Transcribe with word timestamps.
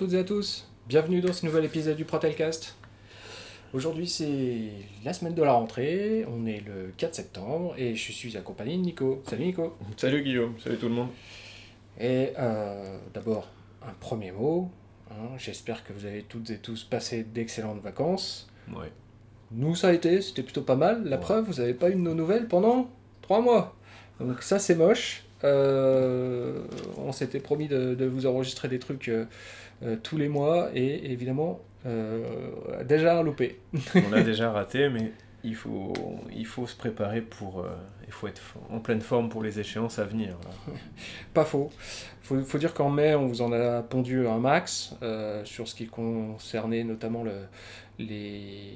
Toutes 0.00 0.14
et 0.14 0.18
à 0.20 0.24
tous, 0.24 0.66
bienvenue 0.88 1.20
dans 1.20 1.34
ce 1.34 1.44
nouvel 1.44 1.66
épisode 1.66 1.94
du 1.94 2.06
Protelcast. 2.06 2.74
Aujourd'hui 3.74 4.08
c'est 4.08 4.70
la 5.04 5.12
semaine 5.12 5.34
de 5.34 5.42
la 5.42 5.52
rentrée, 5.52 6.24
on 6.26 6.46
est 6.46 6.60
le 6.66 6.90
4 6.96 7.14
septembre 7.16 7.74
et 7.76 7.94
je 7.94 8.10
suis 8.12 8.34
accompagné 8.38 8.78
de 8.78 8.80
Nico. 8.80 9.22
Salut 9.28 9.44
Nico 9.44 9.76
Salut 9.98 10.22
Guillaume, 10.22 10.54
salut 10.58 10.78
tout 10.78 10.88
le 10.88 10.94
monde. 10.94 11.08
Et 12.00 12.30
euh, 12.38 12.96
d'abord 13.12 13.48
un 13.86 13.92
premier 14.00 14.32
mot, 14.32 14.70
hein, 15.10 15.36
j'espère 15.36 15.84
que 15.84 15.92
vous 15.92 16.06
avez 16.06 16.22
toutes 16.22 16.48
et 16.48 16.56
tous 16.56 16.82
passé 16.82 17.22
d'excellentes 17.22 17.82
vacances. 17.82 18.48
Ouais. 18.74 18.90
Nous 19.50 19.74
ça 19.74 19.88
a 19.88 19.92
été, 19.92 20.22
c'était 20.22 20.42
plutôt 20.42 20.62
pas 20.62 20.76
mal, 20.76 21.04
la 21.04 21.16
Ouais. 21.16 21.20
preuve, 21.20 21.44
vous 21.44 21.60
n'avez 21.60 21.74
pas 21.74 21.90
eu 21.90 21.94
de 21.94 22.00
nos 22.00 22.14
nouvelles 22.14 22.48
pendant 22.48 22.88
3 23.20 23.42
mois. 23.42 23.76
Donc 24.18 24.42
ça 24.42 24.58
c'est 24.58 24.76
moche. 24.76 25.24
Euh, 25.44 26.58
on 26.98 27.12
s'était 27.12 27.40
promis 27.40 27.68
de, 27.68 28.04
vous 28.04 28.26
enregistrer 28.26 28.68
des 28.68 28.78
trucs 28.78 29.08
euh, 29.08 29.24
euh, 29.82 29.96
tous 30.02 30.18
les 30.18 30.28
mois 30.28 30.70
et 30.74 31.12
évidemment 31.12 31.60
déjà 32.84 33.22
loupé. 33.22 33.58
On 33.94 34.12
a 34.12 34.20
déjà 34.20 34.50
raté, 34.50 34.90
mais 34.90 35.12
il 35.44 35.54
faut, 35.54 35.92
il 36.34 36.46
faut 36.46 36.66
se 36.66 36.76
préparer 36.76 37.20
pour. 37.22 37.60
euh, 37.60 37.68
il 38.06 38.12
faut 38.12 38.26
être 38.26 38.40
en 38.70 38.80
pleine 38.80 39.00
forme 39.00 39.28
pour 39.28 39.42
les 39.42 39.60
échéances 39.60 39.98
à 39.98 40.04
venir. 40.04 40.36
là. 40.44 40.72
Pas 41.34 41.44
faux. 41.44 41.70
Faut, 42.22 42.40
faut 42.42 42.58
dire 42.58 42.74
qu'en 42.74 42.90
mai, 42.90 43.14
on 43.14 43.26
vous 43.26 43.40
en 43.42 43.52
a 43.52 43.82
pondu 43.82 44.26
un 44.26 44.38
max 44.38 44.94
euh, 45.02 45.44
sur 45.44 45.68
ce 45.68 45.74
qui 45.74 45.86
concernait 45.86 46.82
notamment 46.84 47.22
le, 47.22 47.32
les, 47.98 48.72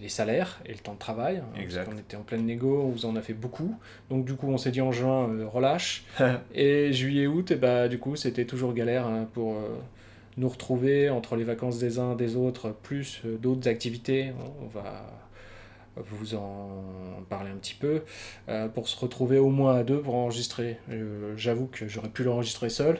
les 0.00 0.08
salaires 0.08 0.60
et 0.66 0.72
le 0.72 0.78
temps 0.78 0.94
de 0.94 0.98
travail. 0.98 1.38
hein, 1.38 1.60
Exact. 1.60 1.84
Parce 1.84 1.94
qu'on 1.94 2.00
était 2.00 2.16
en 2.16 2.22
pleine 2.22 2.44
négo, 2.44 2.82
on 2.82 2.88
vous 2.90 3.06
en 3.06 3.14
a 3.16 3.22
fait 3.22 3.34
beaucoup. 3.34 3.74
Donc 4.10 4.24
du 4.24 4.34
coup, 4.34 4.48
on 4.48 4.58
s'est 4.58 4.70
dit 4.72 4.80
en 4.80 4.92
juin, 4.92 5.28
euh, 5.30 5.46
relâche. 5.46 6.04
Et 6.54 6.92
juillet-août, 6.92 7.50
et 7.52 7.56
bah, 7.56 7.88
du 7.88 7.98
coup, 7.98 8.16
c'était 8.16 8.44
toujours 8.44 8.74
galère 8.74 9.06
hein, 9.06 9.26
pour 9.32 9.56
nous 10.36 10.48
retrouver 10.48 11.08
entre 11.10 11.36
les 11.36 11.44
vacances 11.44 11.78
des 11.78 11.98
uns 11.98 12.14
des 12.14 12.36
autres, 12.36 12.70
plus 12.82 13.20
d'autres 13.40 13.68
activités. 13.68 14.32
On 14.62 14.66
va 14.66 15.04
vous 15.96 16.34
en 16.34 16.82
parler 17.28 17.50
un 17.50 17.56
petit 17.56 17.74
peu, 17.74 18.02
euh, 18.48 18.68
pour 18.68 18.88
se 18.88 18.98
retrouver 18.98 19.38
au 19.38 19.50
moins 19.50 19.76
à 19.76 19.84
deux 19.84 20.00
pour 20.00 20.14
enregistrer. 20.14 20.78
Euh, 20.90 21.34
J'avoue 21.36 21.66
que 21.66 21.86
j'aurais 21.88 22.08
pu 22.08 22.24
l'enregistrer 22.24 22.70
seul, 22.70 22.98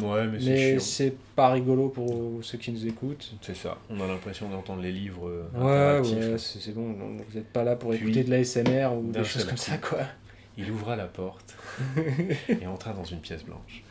Ouais, 0.00 0.26
mais 0.26 0.40
c'est 0.40 0.50
mais 0.50 0.78
c'est 0.80 1.14
pas 1.36 1.50
rigolo 1.50 1.88
pour 1.88 2.42
ceux 2.42 2.58
qui 2.58 2.72
nous 2.72 2.84
écoutent. 2.84 3.36
C'est 3.42 3.54
ça. 3.56 3.78
On 3.88 4.00
a 4.00 4.06
l'impression 4.08 4.48
d'entendre 4.48 4.82
les 4.82 4.90
livres 4.90 5.28
euh, 5.28 5.44
Ouais, 5.54 5.98
interactifs. 6.08 6.32
ouais, 6.56 6.62
c'est 6.64 6.74
bon, 6.74 6.92
vous 6.94 7.38
n'êtes 7.38 7.52
pas 7.52 7.62
là 7.62 7.76
pour 7.76 7.90
Puis, 7.90 8.00
écouter 8.00 8.24
de 8.24 8.30
la 8.30 8.42
SMR 8.42 8.88
ou 8.96 9.12
des 9.12 9.22
choses 9.22 9.44
comme 9.44 9.54
coup. 9.54 9.60
ça, 9.60 9.78
quoi. 9.78 10.00
Il 10.58 10.68
ouvra 10.70 10.96
la 10.96 11.06
porte 11.06 11.54
et 12.48 12.66
entra 12.66 12.92
dans 12.92 13.04
une 13.04 13.20
pièce 13.20 13.44
blanche. 13.44 13.84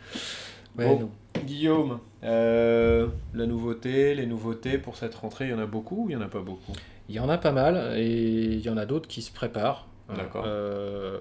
Ouais, 0.77 0.85
Bon. 0.87 0.99
non. 0.99 1.11
Guillaume, 1.45 1.99
euh, 2.23 3.07
la 3.33 3.45
nouveauté, 3.45 4.13
les 4.15 4.25
nouveautés 4.25 4.77
pour 4.77 4.97
cette 4.97 5.15
rentrée, 5.15 5.45
il 5.45 5.51
y 5.51 5.53
en 5.53 5.59
a 5.59 5.65
beaucoup 5.65 6.05
ou 6.05 6.09
il 6.09 6.13
y 6.13 6.15
en 6.15 6.21
a 6.21 6.27
pas 6.27 6.41
beaucoup? 6.41 6.73
Il 7.09 7.15
y 7.15 7.19
en 7.19 7.29
a 7.29 7.37
pas 7.37 7.51
mal 7.51 7.97
et 7.97 8.07
il 8.07 8.61
y 8.61 8.69
en 8.69 8.77
a 8.77 8.85
d'autres 8.85 9.07
qui 9.07 9.21
se 9.21 9.31
préparent. 9.31 9.87
D'accord. 10.15 10.43
Euh, 10.45 11.17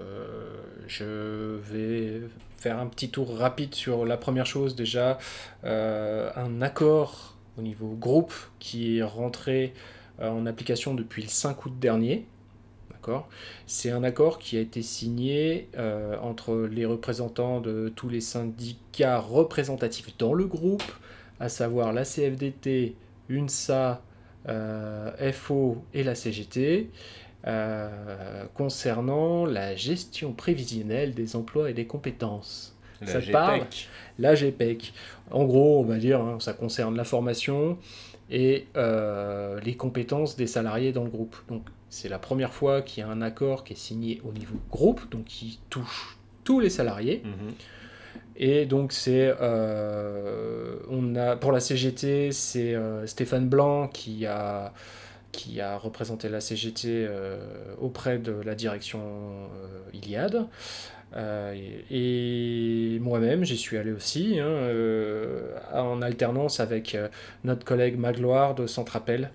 je 0.86 1.58
vais 1.58 2.22
faire 2.56 2.78
un 2.78 2.86
petit 2.86 3.10
tour 3.10 3.36
rapide 3.36 3.74
sur 3.74 4.04
la 4.04 4.16
première 4.16 4.46
chose 4.46 4.76
déjà. 4.76 5.18
Euh, 5.64 6.30
un 6.36 6.62
accord 6.62 7.34
au 7.58 7.62
niveau 7.62 7.94
groupe 7.98 8.32
qui 8.58 8.98
est 8.98 9.02
rentré 9.02 9.74
euh, 10.20 10.30
en 10.30 10.46
application 10.46 10.94
depuis 10.94 11.22
le 11.22 11.28
5 11.28 11.66
août 11.66 11.72
dernier. 11.78 12.26
D'accord 12.90 13.28
C'est 13.66 13.90
un 13.90 14.04
accord 14.04 14.38
qui 14.38 14.56
a 14.56 14.60
été 14.60 14.82
signé 14.82 15.68
euh, 15.76 16.16
entre 16.20 16.68
les 16.70 16.84
représentants 16.84 17.60
de 17.60 17.92
tous 17.94 18.08
les 18.08 18.20
syndicats 18.20 19.18
représentatifs 19.18 20.16
dans 20.18 20.34
le 20.34 20.44
groupe, 20.44 20.84
à 21.40 21.48
savoir 21.48 21.92
la 21.92 22.04
CFDT, 22.04 22.94
UNSA, 23.28 24.02
FO 25.32 25.84
et 25.94 26.02
la 26.02 26.14
CGT, 26.14 26.90
euh, 27.46 28.44
concernant 28.54 29.44
la 29.46 29.74
gestion 29.74 30.32
prévisionnelle 30.32 31.14
des 31.14 31.34
emplois 31.36 31.70
et 31.70 31.74
des 31.74 31.86
compétences. 31.86 32.76
La 33.00 33.06
Ça 33.08 33.14
te 33.14 33.24
GPEC. 33.24 33.32
parle? 33.32 33.66
La 34.18 34.34
GPEC. 34.34 34.92
En 35.30 35.44
gros, 35.44 35.80
on 35.80 35.84
va 35.84 35.96
dire, 35.98 36.20
hein, 36.20 36.38
ça 36.38 36.52
concerne 36.52 36.96
la 36.96 37.04
formation 37.04 37.78
et 38.30 38.66
euh, 38.76 39.58
les 39.60 39.74
compétences 39.76 40.36
des 40.36 40.46
salariés 40.46 40.92
dans 40.92 41.04
le 41.04 41.10
groupe. 41.10 41.36
Donc, 41.48 41.62
c'est 41.88 42.08
la 42.08 42.18
première 42.18 42.52
fois 42.52 42.80
qu'il 42.80 43.02
y 43.02 43.06
a 43.06 43.10
un 43.10 43.20
accord 43.22 43.64
qui 43.64 43.72
est 43.72 43.76
signé 43.76 44.20
au 44.24 44.32
niveau 44.32 44.56
groupe, 44.70 45.10
donc 45.10 45.24
qui 45.24 45.58
touche 45.68 46.16
tous 46.44 46.60
les 46.60 46.70
salariés. 46.70 47.22
Mhm. 47.24 47.52
Et 48.44 48.66
donc 48.66 48.92
c'est 48.92 49.32
euh, 49.40 50.74
on 50.90 51.14
a 51.14 51.36
pour 51.36 51.52
la 51.52 51.60
CGT 51.60 52.32
c'est 52.32 52.74
euh, 52.74 53.06
Stéphane 53.06 53.48
Blanc 53.48 53.86
qui 53.86 54.26
a 54.26 54.72
qui 55.30 55.60
a 55.60 55.78
représenté 55.78 56.28
la 56.28 56.40
CGT 56.40 56.88
euh, 56.88 57.38
auprès 57.80 58.18
de 58.18 58.32
la 58.32 58.56
direction 58.56 59.00
Iliade. 59.92 60.46
Et 61.90 62.98
moi-même, 63.00 63.44
j'y 63.44 63.58
suis 63.58 63.76
allé 63.76 63.92
aussi, 63.92 64.40
hein, 64.40 64.70
en 65.74 66.00
alternance 66.00 66.58
avec 66.58 66.96
notre 67.44 67.64
collègue 67.66 67.98
Magloire 67.98 68.54
de 68.54 68.66
Centrapel. 68.66 69.30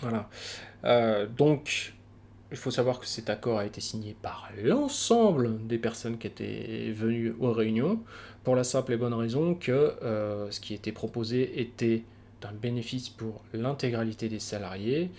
Voilà. 0.00 0.28
Euh, 0.84 1.26
donc, 1.26 1.94
il 2.50 2.56
faut 2.56 2.70
savoir 2.70 2.98
que 2.98 3.06
cet 3.06 3.30
accord 3.30 3.58
a 3.58 3.66
été 3.66 3.80
signé 3.80 4.16
par 4.20 4.50
l'ensemble 4.62 5.66
des 5.66 5.78
personnes 5.78 6.18
qui 6.18 6.26
étaient 6.26 6.92
venues 6.92 7.34
aux 7.38 7.52
réunions, 7.52 8.00
pour 8.44 8.56
la 8.56 8.64
simple 8.64 8.92
et 8.92 8.96
bonne 8.96 9.14
raison 9.14 9.54
que 9.54 9.70
euh, 10.02 10.50
ce 10.50 10.60
qui 10.60 10.74
était 10.74 10.92
proposé 10.92 11.60
était 11.60 12.02
d'un 12.40 12.52
bénéfice 12.52 13.08
pour 13.08 13.42
l'intégralité 13.52 14.28
des 14.28 14.38
salariés, 14.38 15.10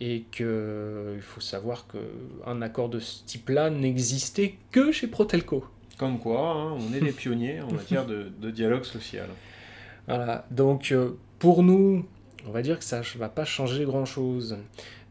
et 0.00 0.24
que 0.30 1.12
il 1.14 1.22
faut 1.22 1.40
savoir 1.40 1.86
qu'un 1.86 2.60
accord 2.60 2.88
de 2.90 2.98
ce 2.98 3.24
type-là 3.24 3.70
n'existait 3.70 4.56
que 4.70 4.92
chez 4.92 5.06
Protelco. 5.06 5.64
Comme 5.96 6.18
quoi, 6.18 6.50
hein, 6.50 6.72
on 6.72 6.92
est 6.92 7.00
des 7.00 7.12
pionniers 7.12 7.62
en 7.62 7.72
matière 7.72 8.04
de, 8.04 8.30
de 8.38 8.50
dialogue 8.50 8.84
social. 8.84 9.28
Voilà, 10.06 10.46
donc 10.50 10.92
euh, 10.92 11.16
pour 11.38 11.62
nous, 11.62 12.04
on 12.46 12.50
va 12.50 12.62
dire 12.62 12.78
que 12.78 12.84
ça 12.84 13.00
ne 13.00 13.18
va 13.18 13.28
pas 13.28 13.44
changer 13.44 13.84
grand-chose. 13.84 14.58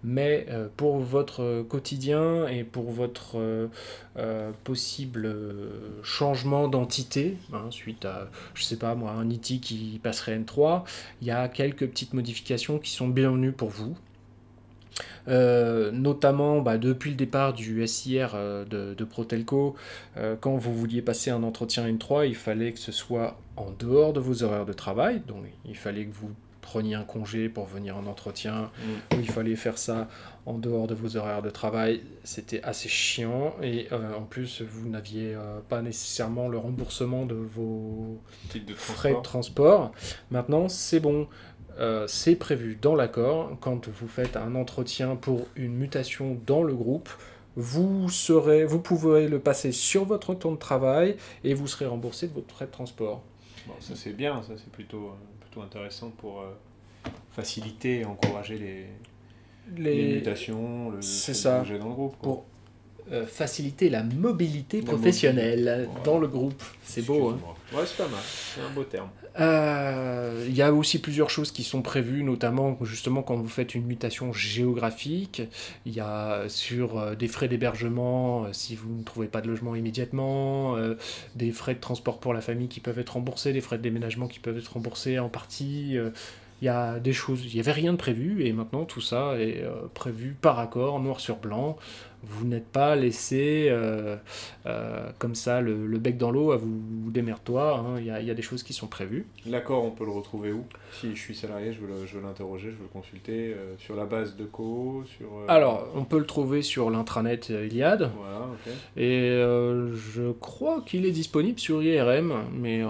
Mais 0.03 0.45
euh, 0.49 0.67
pour 0.77 0.99
votre 0.99 1.41
euh, 1.41 1.63
quotidien 1.63 2.47
et 2.47 2.63
pour 2.63 2.91
votre 2.91 3.37
euh, 3.37 4.51
possible 4.63 5.35
changement 6.03 6.67
d'entité, 6.67 7.37
hein, 7.53 7.65
suite 7.71 8.05
à, 8.05 8.29
je 8.53 8.63
sais 8.63 8.77
pas 8.77 8.93
moi, 8.93 9.11
un 9.11 9.29
IT 9.29 9.61
qui 9.61 9.99
passerait 10.03 10.37
N3, 10.37 10.83
il 11.21 11.27
y 11.27 11.31
a 11.31 11.47
quelques 11.47 11.87
petites 11.87 12.13
modifications 12.13 12.77
qui 12.77 12.91
sont 12.91 13.07
bienvenues 13.07 13.51
pour 13.51 13.69
vous. 13.69 13.97
Notamment 15.27 16.61
bah, 16.61 16.77
depuis 16.77 17.09
le 17.09 17.15
départ 17.15 17.53
du 17.53 17.85
SIR 17.87 18.35
de, 18.69 19.03
Protelco, 19.03 19.75
quand 20.39 20.55
vous 20.55 20.75
vouliez 20.75 21.01
passer 21.01 21.31
un 21.31 21.41
entretien 21.41 21.87
N3, 21.87 22.27
il 22.27 22.35
fallait 22.35 22.71
que 22.73 22.79
ce 22.79 22.91
soit 22.91 23.35
en 23.57 23.71
dehors 23.71 24.13
de 24.13 24.19
vos 24.19 24.43
horaires 24.43 24.67
de 24.67 24.73
travail, 24.73 25.23
donc 25.27 25.43
il 25.65 25.75
fallait 25.75 26.05
que 26.05 26.13
vous 26.13 26.29
preniez 26.65 26.95
un 26.95 27.03
congé 27.03 27.47
pour 27.47 27.65
venir 27.65 27.95
en 27.95 28.05
entretien, 28.07 28.71
Mm. 29.11 29.15
ou 29.15 29.19
il 29.21 29.29
fallait 29.29 29.55
faire 29.55 29.77
ça 29.77 30.07
en 30.45 30.57
dehors 30.57 30.87
de 30.87 30.95
vos 30.95 31.15
horaires 31.15 31.41
de 31.41 31.49
travail, 31.49 32.01
c'était 32.23 32.61
assez 32.63 32.89
chiant, 32.89 33.55
et 33.61 33.87
euh, 33.91 34.15
en 34.15 34.23
plus 34.23 34.61
vous 34.61 34.89
n'aviez 34.89 35.33
euh, 35.35 35.59
pas 35.69 35.81
nécessairement 35.81 36.47
le 36.49 36.57
remboursement 36.57 37.25
de 37.25 37.35
vos 37.35 38.19
de 38.53 38.73
frais 38.73 39.13
de 39.13 39.21
transport. 39.21 39.91
Maintenant, 40.31 40.67
c'est 40.67 40.99
bon. 40.99 41.27
Euh, 41.77 42.07
c'est 42.07 42.35
prévu 42.35 42.77
dans 42.81 42.95
l'accord. 42.95 43.57
Quand 43.59 43.89
vous 43.89 44.07
faites 44.07 44.37
un 44.37 44.55
entretien 44.55 45.17
pour 45.17 45.45
une 45.57 45.75
mutation 45.75 46.37
dans 46.45 46.63
le 46.63 46.73
groupe, 46.73 47.09
vous, 47.57 48.09
serez, 48.09 48.63
vous 48.65 48.79
pouvez 48.79 49.27
le 49.27 49.39
passer 49.39 49.71
sur 49.73 50.05
votre 50.05 50.33
temps 50.35 50.53
de 50.53 50.57
travail 50.57 51.17
et 51.43 51.53
vous 51.53 51.67
serez 51.67 51.85
remboursé 51.85 52.27
de 52.27 52.33
votre 52.33 52.53
frais 52.53 52.65
de 52.65 52.71
transport. 52.71 53.23
Bon, 53.67 53.73
ça 53.81 53.93
c'est 53.95 54.13
bien, 54.13 54.41
ça 54.43 54.53
c'est 54.57 54.71
plutôt, 54.71 55.11
plutôt 55.55 55.65
intéressant 55.65 56.09
pour 56.11 56.41
euh, 56.41 56.51
faciliter 57.31 57.99
et 58.01 58.05
encourager 58.05 58.57
les, 58.57 58.85
les 59.81 59.95
Les, 60.07 60.15
mutations, 60.15 60.89
le 60.91 61.01
c'est 61.01 61.33
ça. 61.33 61.63
dans 61.79 61.87
le 61.89 61.93
groupe. 61.93 62.15
quoi. 62.17 62.33
Pour- 62.33 62.45
euh, 63.11 63.27
faciliter 63.27 63.89
la 63.91 64.01
mobilité 64.01 64.81
professionnelle 64.81 65.87
dans 66.03 66.17
le 66.17 66.27
groupe. 66.27 66.63
C'est 66.83 67.05
beau. 67.05 67.29
Hein. 67.29 67.39
Ouais, 67.71 67.83
c'est 67.85 67.97
pas 67.97 68.07
mal, 68.07 68.19
c'est 68.23 68.61
un 68.61 68.73
beau 68.73 68.83
terme. 68.83 69.09
Euh, 69.39 70.43
Il 70.47 70.55
y 70.55 70.63
a 70.63 70.73
aussi 70.73 70.99
plusieurs 70.99 71.29
choses 71.29 71.51
qui 71.51 71.63
sont 71.63 71.83
prévues, 71.83 72.23
notamment 72.23 72.77
justement 72.81 73.21
quand 73.21 73.35
vous 73.35 73.47
faites 73.47 73.75
une 73.75 73.85
mutation 73.85 74.33
géographique. 74.33 75.43
Il 75.85 75.93
y 75.93 75.99
a 75.99 76.45
sur 76.47 76.97
euh, 76.97 77.13
des 77.13 77.27
frais 77.27 77.47
d'hébergement 77.47 78.51
si 78.53 78.75
vous 78.75 78.95
ne 78.95 79.03
trouvez 79.03 79.27
pas 79.27 79.41
de 79.41 79.49
logement 79.49 79.75
immédiatement, 79.75 80.75
des 81.35 81.51
frais 81.51 81.75
de 81.75 81.79
transport 81.79 82.19
pour 82.19 82.33
la 82.33 82.41
famille 82.41 82.69
qui 82.69 82.79
peuvent 82.79 82.97
être 82.97 83.13
remboursés, 83.13 83.53
des 83.53 83.61
frais 83.61 83.77
de 83.77 83.83
déménagement 83.83 84.27
qui 84.27 84.39
peuvent 84.39 84.57
être 84.57 84.73
remboursés 84.73 85.19
en 85.19 85.29
partie. 85.29 85.97
il 86.61 86.65
y 86.65 86.69
a 86.69 86.99
des 86.99 87.13
choses, 87.13 87.45
il 87.45 87.53
n'y 87.53 87.59
avait 87.59 87.71
rien 87.71 87.91
de 87.91 87.97
prévu 87.97 88.45
et 88.45 88.53
maintenant 88.53 88.85
tout 88.85 89.01
ça 89.01 89.37
est 89.37 89.63
euh, 89.63 89.87
prévu 89.93 90.35
par 90.39 90.59
accord, 90.59 90.99
noir 90.99 91.19
sur 91.19 91.37
blanc. 91.37 91.77
Vous 92.27 92.45
n'êtes 92.45 92.67
pas 92.67 92.95
laissé 92.95 93.67
euh, 93.69 94.17
euh, 94.65 95.09
comme 95.19 95.35
ça 95.35 95.61
le, 95.61 95.85
le 95.87 95.97
bec 95.97 96.17
dans 96.17 96.31
l'eau 96.31 96.51
à 96.51 96.57
vous, 96.57 96.67
vous 97.03 97.11
démerde-toi. 97.11 97.77
hein. 97.79 97.99
Il 97.99 98.05
y, 98.05 98.11
a, 98.11 98.19
il 98.21 98.27
y 98.27 98.31
a 98.31 98.33
des 98.33 98.41
choses 98.41 98.63
qui 98.63 98.73
sont 98.73 98.87
prévues. 98.87 99.25
L'accord, 99.45 99.83
on 99.83 99.91
peut 99.91 100.05
le 100.05 100.11
retrouver 100.11 100.51
où? 100.51 100.63
Si 100.91 101.15
je 101.15 101.19
suis 101.21 101.35
salarié, 101.35 101.73
je 101.73 101.79
veux 101.81 102.21
l'interroger, 102.21 102.65
je 102.71 102.75
veux 102.75 102.83
le 102.83 102.87
consulter 102.93 103.53
euh, 103.53 103.75
sur 103.77 103.95
la 103.95 104.05
base 104.05 104.35
de 104.35 104.45
Co, 104.45 105.03
sur. 105.17 105.27
Alors, 105.47 105.87
on 105.95 106.03
peut 106.05 106.19
le 106.19 106.25
trouver 106.25 106.61
sur 106.61 106.89
l'intranet 106.89 107.49
Iliad. 107.49 108.11
Voilà, 108.17 108.39
ok. 108.51 108.71
Et 108.97 109.29
je 110.15 110.31
crois 110.31 110.81
qu'il 110.85 111.05
est 111.05 111.11
disponible 111.11 111.59
sur 111.59 111.83
IRM, 111.83 112.33
mais 112.53 112.81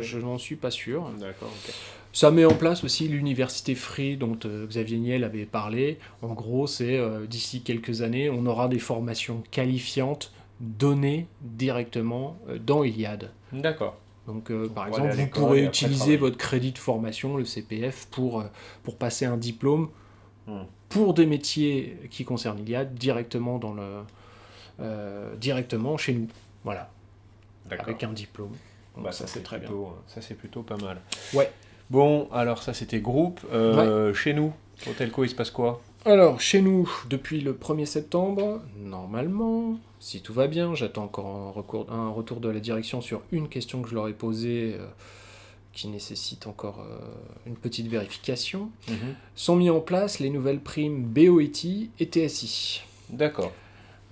je 0.00 0.18
n'en 0.18 0.38
suis 0.38 0.56
pas 0.56 0.70
sûr. 0.70 1.10
D'accord, 1.18 1.48
ok. 1.48 1.74
Ça 2.12 2.30
met 2.30 2.44
en 2.44 2.54
place 2.54 2.82
aussi 2.84 3.06
l'université 3.08 3.74
Free 3.74 4.16
dont 4.16 4.38
euh, 4.44 4.66
Xavier 4.66 4.98
Niel 4.98 5.22
avait 5.24 5.46
parlé. 5.46 5.98
En 6.22 6.32
gros, 6.34 6.66
c'est 6.66 6.96
euh, 6.98 7.26
d'ici 7.26 7.62
quelques 7.62 8.02
années, 8.02 8.28
on 8.30 8.46
aura 8.46 8.68
des 8.68 8.80
formations 8.80 9.42
qualifiantes 9.50 10.32
données 10.58 11.26
directement 11.40 12.36
euh, 12.48 12.58
dans 12.58 12.82
Iliad. 12.82 13.30
D'accord. 13.52 13.96
Donc, 14.26 14.50
euh, 14.50 14.68
par 14.68 14.88
exemple, 14.88 15.12
vous 15.14 15.26
pourrez 15.28 15.64
utiliser 15.64 16.16
votre 16.16 16.36
crédit 16.36 16.72
de 16.72 16.78
formation, 16.78 17.36
le 17.36 17.44
CPF, 17.44 18.06
pour, 18.10 18.40
euh, 18.40 18.44
pour 18.82 18.96
passer 18.96 19.24
un 19.26 19.36
diplôme 19.36 19.88
Hmm. 20.46 20.62
pour 20.88 21.12
des 21.14 21.26
métiers 21.26 21.98
qui 22.10 22.24
concernent 22.24 22.58
Iliad 22.60 22.94
directement, 22.94 23.58
dans 23.58 23.74
le, 23.74 24.02
euh, 24.80 25.36
directement 25.36 25.96
chez 25.98 26.14
nous. 26.14 26.28
Voilà, 26.64 26.90
D'accord. 27.68 27.86
avec 27.88 28.02
un 28.02 28.12
diplôme. 28.12 28.52
Donc 28.96 29.04
Bah, 29.04 29.12
ça, 29.12 29.26
c'est 29.26 29.42
très 29.42 29.58
bien. 29.58 29.68
plutôt- 29.68 29.94
Ça, 30.06 30.20
c'est 30.22 30.34
plutôt 30.34 30.62
pas 30.62 30.78
mal. 30.78 31.00
Ouais. 31.34 31.52
Bon, 31.90 32.28
alors 32.32 32.62
ça, 32.62 32.72
c'était 32.72 33.00
groupe. 33.00 33.40
Euh, 33.52 34.14
Chez 34.14 34.32
nous, 34.32 34.52
au 34.88 34.92
Telco, 34.92 35.24
il 35.24 35.28
se 35.28 35.34
passe 35.34 35.50
quoi? 35.50 35.82
Alors, 36.06 36.40
chez 36.40 36.62
nous, 36.62 36.90
depuis 37.10 37.40
le 37.40 37.52
1er 37.52 37.84
septembre, 37.84 38.62
normalement, 38.78 39.78
si 39.98 40.22
tout 40.22 40.32
va 40.32 40.46
bien, 40.46 40.74
j'attends 40.74 41.04
encore 41.04 41.26
un, 41.26 41.50
recours- 41.50 41.90
un 41.92 42.08
retour 42.08 42.40
de 42.40 42.48
la 42.48 42.60
direction 42.60 43.00
sur 43.00 43.20
une 43.32 43.48
question 43.48 43.82
que 43.82 43.88
je 43.90 43.94
leur 43.94 44.08
ai 44.08 44.12
posée, 44.14 44.76
euh, 44.78 44.86
qui 45.72 45.88
nécessite 45.88 46.46
encore 46.46 46.80
euh, 46.80 46.98
une 47.46 47.54
petite 47.56 47.88
vérification, 47.88 48.70
sont 49.34 49.56
mis 49.56 49.68
en 49.70 49.80
place 49.80 50.20
les 50.20 50.30
nouvelles 50.30 50.60
primes 50.60 51.02
BOET 51.04 51.90
et 51.98 52.04
TSI. 52.06 52.82
D'accord. 53.10 53.52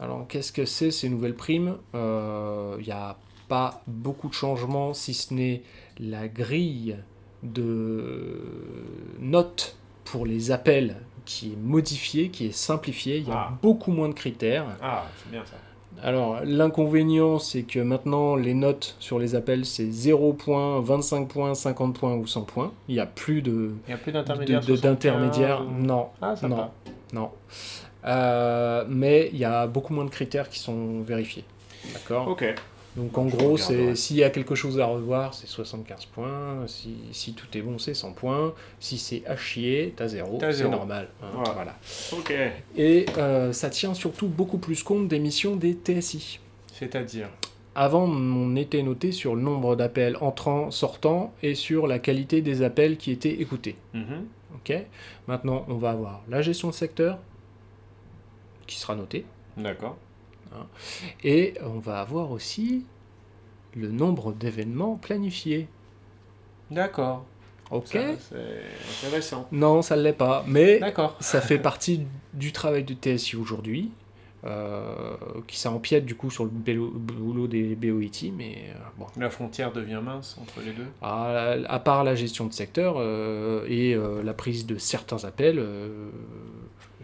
Alors, 0.00 0.26
qu'est-ce 0.28 0.52
que 0.52 0.64
c'est 0.66 0.90
ces 0.90 1.08
nouvelles 1.08 1.34
primes? 1.34 1.76
Il 1.94 2.84
n'y 2.84 2.92
a 2.92 3.16
pas 3.48 3.82
beaucoup 3.86 4.28
de 4.28 4.34
changements, 4.34 4.92
si 4.94 5.14
ce 5.14 5.32
n'est 5.32 5.62
la 5.98 6.28
grille 6.28 6.96
de 7.42 8.42
notes 9.20 9.76
pour 10.04 10.26
les 10.26 10.50
appels 10.50 10.96
qui 11.24 11.52
est 11.52 11.56
modifiée, 11.62 12.30
qui 12.30 12.46
est 12.46 12.52
simplifiée. 12.52 13.18
Il 13.18 13.28
y 13.28 13.30
a 13.30 13.48
Ah. 13.50 13.58
beaucoup 13.62 13.92
moins 13.92 14.08
de 14.08 14.14
critères. 14.14 14.64
Ah, 14.82 15.04
c'est 15.22 15.30
bien 15.30 15.42
ça. 15.44 15.56
Alors, 16.02 16.40
l'inconvénient, 16.44 17.38
c'est 17.40 17.62
que 17.64 17.80
maintenant, 17.80 18.36
les 18.36 18.54
notes 18.54 18.94
sur 19.00 19.18
les 19.18 19.34
appels, 19.34 19.64
c'est 19.66 19.90
0 19.90 20.32
points, 20.32 20.80
25 20.80 21.26
points, 21.28 21.54
50 21.54 21.98
points 21.98 22.14
ou 22.14 22.26
100 22.26 22.42
points. 22.42 22.72
Il 22.88 22.94
n'y 22.94 23.00
a 23.00 23.06
plus 23.06 23.42
de, 23.42 23.72
Il 23.86 23.88
n'y 23.88 23.94
a 23.94 23.98
plus 23.98 24.12
d'intermédiaire. 24.12 24.60
de- 24.64 24.76
d'intermédiaires. 24.76 25.58
75, 25.58 25.82
ou- 25.82 25.86
Non, 25.86 26.06
Ah, 26.22 26.36
ça 26.36 26.48
non. 26.48 26.70
non. 27.12 27.30
Euh, 28.06 28.84
mais 28.88 29.28
il 29.32 29.38
y 29.38 29.44
a 29.44 29.66
beaucoup 29.66 29.92
moins 29.92 30.04
de 30.04 30.10
critères 30.10 30.48
qui 30.48 30.60
sont 30.60 31.00
vérifiés. 31.00 31.44
D'accord? 31.92 32.28
Ok. 32.28 32.44
Donc 32.98 33.16
en 33.16 33.28
Je 33.28 33.36
gros, 33.36 33.56
c'est 33.56 33.94
s'il 33.94 34.16
y 34.16 34.24
a 34.24 34.30
quelque 34.30 34.54
chose 34.56 34.80
à 34.80 34.86
revoir, 34.86 35.32
c'est 35.32 35.46
75 35.46 36.06
points. 36.06 36.66
Si, 36.66 36.96
si 37.12 37.32
tout 37.32 37.46
est 37.56 37.62
bon, 37.62 37.78
c'est 37.78 37.94
100 37.94 38.12
points. 38.12 38.52
Si 38.80 38.98
c'est 38.98 39.24
à 39.26 39.36
chier, 39.36 39.94
t'as 39.96 40.08
0. 40.08 40.38
T'as 40.38 40.50
C'est 40.50 40.58
zéro. 40.58 40.70
normal. 40.72 41.08
hein, 41.22 41.26
Voilà. 41.32 41.52
voilà. 41.52 41.76
Ok. 42.12 42.34
Et 42.76 43.06
euh, 43.16 43.52
ça 43.52 43.70
tient 43.70 43.94
surtout 43.94 44.26
beaucoup 44.26 44.58
plus 44.58 44.82
compte 44.82 45.06
des 45.06 45.20
missions 45.20 45.54
des 45.54 45.74
TSI. 45.74 46.40
C'est-à-dire 46.72 47.28
Avant, 47.76 48.04
on 48.08 48.56
était 48.56 48.82
noté 48.82 49.12
sur 49.12 49.36
le 49.36 49.42
nombre 49.42 49.76
d'appels 49.76 50.16
entrants, 50.20 50.72
sortants 50.72 51.32
et 51.42 51.54
sur 51.54 51.86
la 51.86 52.00
qualité 52.00 52.42
des 52.42 52.62
appels 52.62 52.96
qui 52.96 53.12
étaient 53.12 53.40
écoutés. 53.40 53.76
Ok 54.54 54.72
Maintenant, 55.28 55.64
on 55.68 55.74
va 55.76 55.90
avoir 55.90 56.22
la 56.28 56.42
gestion 56.42 56.68
de 56.68 56.74
secteur 56.74 57.18
qui 58.66 58.76
sera 58.78 58.96
notée. 58.96 59.24
D'accord. 59.56 59.96
Et 61.24 61.54
on 61.64 61.78
va 61.78 62.00
avoir 62.00 62.30
aussi 62.30 62.84
le 63.76 63.90
nombre 63.90 64.32
d'événements 64.32 64.96
planifiés. 64.96 65.68
D'accord. 66.70 67.24
Ok 67.70 67.88
C'est 67.90 69.06
intéressant. 69.06 69.46
Non, 69.52 69.82
ça 69.82 69.96
ne 69.96 70.02
l'est 70.02 70.12
pas. 70.14 70.44
Mais 70.46 70.80
ça 71.20 71.40
fait 71.40 71.58
partie 71.58 72.06
du 72.32 72.52
travail 72.52 72.84
de 72.84 72.94
TSI 72.94 73.36
aujourd'hui. 73.36 73.90
euh, 74.44 75.16
qui 75.48 75.58
ça 75.58 75.70
empiète 75.72 76.04
du 76.06 76.14
coup 76.14 76.30
sur 76.30 76.44
le 76.44 76.50
boulot 76.50 77.48
des 77.48 77.74
BOIT, 77.74 78.32
mais 78.36 78.66
euh, 78.70 78.78
bon. 78.96 79.06
La 79.18 79.30
frontière 79.30 79.72
devient 79.72 80.00
mince 80.02 80.38
entre 80.40 80.60
les 80.64 80.72
deux. 80.72 80.86
À, 81.02 81.56
à 81.66 81.78
part 81.80 82.04
la 82.04 82.14
gestion 82.14 82.46
de 82.46 82.52
secteur 82.52 82.94
euh, 82.98 83.66
et 83.68 83.96
la 84.24 84.34
prise 84.34 84.64
de 84.64 84.78
certains 84.78 85.24
appels, 85.24 85.60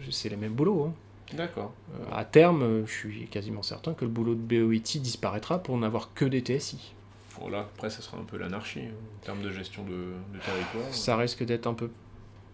c'est 0.09 0.29
les 0.29 0.37
mêmes 0.37 0.53
boulots. 0.53 0.85
hein. 0.85 0.93
D'accord. 1.33 1.73
Euh, 1.93 2.03
à 2.13 2.23
terme, 2.25 2.61
euh, 2.63 2.85
je 2.85 2.91
suis 2.91 3.27
quasiment 3.27 3.63
certain 3.63 3.93
que 3.93 4.05
le 4.05 4.11
boulot 4.11 4.35
de 4.35 4.39
BOIT 4.39 4.99
disparaîtra 4.99 5.59
pour 5.61 5.77
n'avoir 5.77 6.13
que 6.13 6.25
des 6.25 6.39
TSI. 6.41 6.93
Bon, 7.39 7.49
là, 7.49 7.67
après, 7.75 7.89
ça 7.89 8.01
sera 8.01 8.17
un 8.17 8.23
peu 8.23 8.37
l'anarchie 8.37 8.81
hein, 8.81 8.93
en 9.21 9.25
termes 9.25 9.41
de 9.41 9.51
gestion 9.51 9.83
de, 9.83 9.89
de 9.91 10.39
territoire. 10.39 10.85
Ça 10.93 11.17
risque 11.17 11.43
d'être 11.43 11.67
un 11.67 11.73
peu 11.73 11.89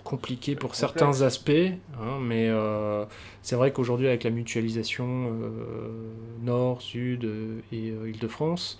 compliqué 0.03 0.55
pour 0.55 0.71
Complexe. 0.71 0.79
certains 0.79 1.21
aspects, 1.21 1.51
hein, 1.99 2.17
mais 2.21 2.47
euh, 2.49 3.05
c'est 3.43 3.55
vrai 3.55 3.71
qu'aujourd'hui 3.71 4.07
avec 4.07 4.23
la 4.23 4.31
mutualisation 4.31 5.05
euh, 5.31 6.11
Nord, 6.41 6.81
Sud 6.81 7.29
et 7.71 7.87
Île-de-France 7.89 8.79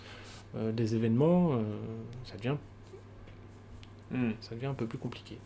des 0.56 0.96
événements, 0.96 1.52
ça, 2.26 2.36
devient, 2.38 2.56
Hmm. 4.10 4.32
ça 4.42 4.54
devient 4.56 4.66
un 4.66 4.74
peu 4.74 4.86
plus 4.86 4.98
compliqué. 4.98 5.38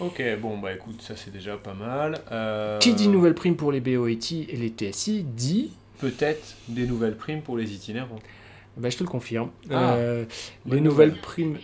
Ok, 0.00 0.22
bon, 0.40 0.58
bah 0.58 0.72
écoute, 0.74 1.00
ça 1.02 1.14
c'est 1.16 1.32
déjà 1.32 1.56
pas 1.56 1.74
mal. 1.74 2.18
Euh, 2.30 2.78
Qui 2.78 2.92
dit 2.94 3.08
nouvelle 3.08 3.34
prime 3.34 3.56
pour 3.56 3.72
les 3.72 3.80
BOIT 3.80 4.46
et 4.48 4.56
les 4.56 4.68
TSI 4.68 5.22
dit, 5.24 5.72
Peut-être 5.98 6.56
des 6.68 6.86
nouvelles 6.86 7.16
primes 7.16 7.40
pour 7.40 7.56
les 7.56 7.72
itinérants. 7.72 8.18
bah, 8.76 8.90
je 8.90 8.96
te 8.98 9.02
le 9.04 9.08
confirme, 9.08 9.50
Ah, 9.70 9.94
euh, 9.94 10.24
les 10.66 10.80
nouvelles 10.80 11.08
nouvelle. 11.10 11.20
primes... 11.22 11.58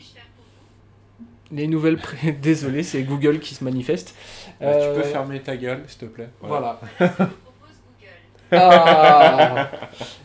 Les 1.51 1.67
nouvelles 1.67 1.99
primes... 1.99 2.37
Désolé, 2.41 2.83
c'est 2.83 3.03
Google 3.03 3.39
qui 3.39 3.55
se 3.55 3.63
manifeste. 3.63 4.15
Bah, 4.61 4.73
Tu 4.73 4.79
Euh, 4.81 4.95
peux 4.97 5.03
fermer 5.03 5.41
ta 5.41 5.55
gueule, 5.59 5.83
s'il 5.87 5.99
te 5.99 6.05
plaît. 6.07 6.31
Voilà. 6.41 6.81
Ah 8.55 9.71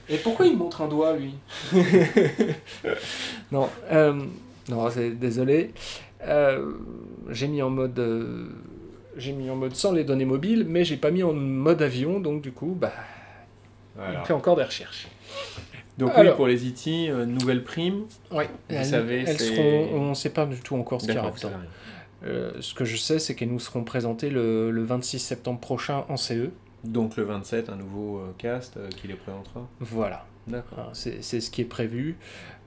Et 0.09 0.17
pourquoi 0.17 0.45
il 0.47 0.57
montre 0.57 0.81
un 0.81 0.87
doigt, 0.89 1.15
lui? 1.15 1.33
Non, 3.51 3.69
euh, 3.91 4.21
non, 4.67 4.89
c'est 4.89 5.11
désolé. 5.11 5.71
Euh, 6.25 6.71
j'ai 7.29 7.47
mis 7.47 7.61
en 7.61 7.69
mode, 7.69 7.97
euh, 7.99 8.47
j'ai 9.17 9.33
mis 9.33 9.49
en 9.49 9.55
mode 9.55 9.75
sans 9.75 9.91
les 9.91 10.03
données 10.03 10.25
mobiles, 10.25 10.65
mais 10.67 10.83
j'ai 10.85 10.97
pas 10.97 11.11
mis 11.11 11.23
en 11.23 11.33
mode 11.33 11.81
avion, 11.81 12.19
donc 12.19 12.41
du 12.41 12.51
coup, 12.51 12.75
bah, 12.79 12.91
Voilà. 13.95 14.21
il 14.21 14.25
fait 14.25 14.33
encore 14.33 14.55
des 14.55 14.63
recherches. 14.63 15.07
Donc 15.97 16.11
Alors. 16.15 16.33
oui, 16.33 16.35
pour 16.35 16.47
les 16.47 16.65
IT, 16.67 17.09
euh, 17.09 17.25
nouvelles 17.25 17.63
primes. 17.63 18.03
Ouais, 18.31 18.49
Vous 18.69 18.75
elles, 18.75 18.85
savez, 18.85 19.23
elles 19.25 19.39
c'est- 19.39 19.55
seront, 19.55 19.89
on 19.93 20.09
ne 20.09 20.13
sait 20.13 20.29
pas 20.29 20.45
du 20.45 20.59
tout 20.59 20.75
encore 20.75 21.01
ce 21.01 21.07
qu'il 21.07 21.15
y 21.15 21.19
aura 21.19 21.31
dedans. 21.31 21.51
Euh, 22.25 22.51
ce 22.61 22.73
que 22.73 22.85
je 22.85 22.97
sais, 22.97 23.19
c'est 23.19 23.35
qu'elles 23.35 23.49
nous 23.51 23.59
seront 23.59 23.83
présentées 23.83 24.29
le, 24.29 24.71
le 24.71 24.83
26 24.83 25.19
septembre 25.19 25.59
prochain 25.59 26.03
en 26.09 26.17
CE. 26.17 26.49
Donc 26.83 27.15
le 27.15 27.23
27, 27.23 27.69
un 27.69 27.75
nouveau 27.75 28.19
euh, 28.19 28.33
cast 28.37 28.77
qui 28.89 29.07
les 29.07 29.15
présentera. 29.15 29.67
Voilà. 29.79 30.25
C'est 30.93 31.21
ce 31.21 31.51
qui 31.51 31.61
est 31.61 31.65
prévu. 31.65 32.17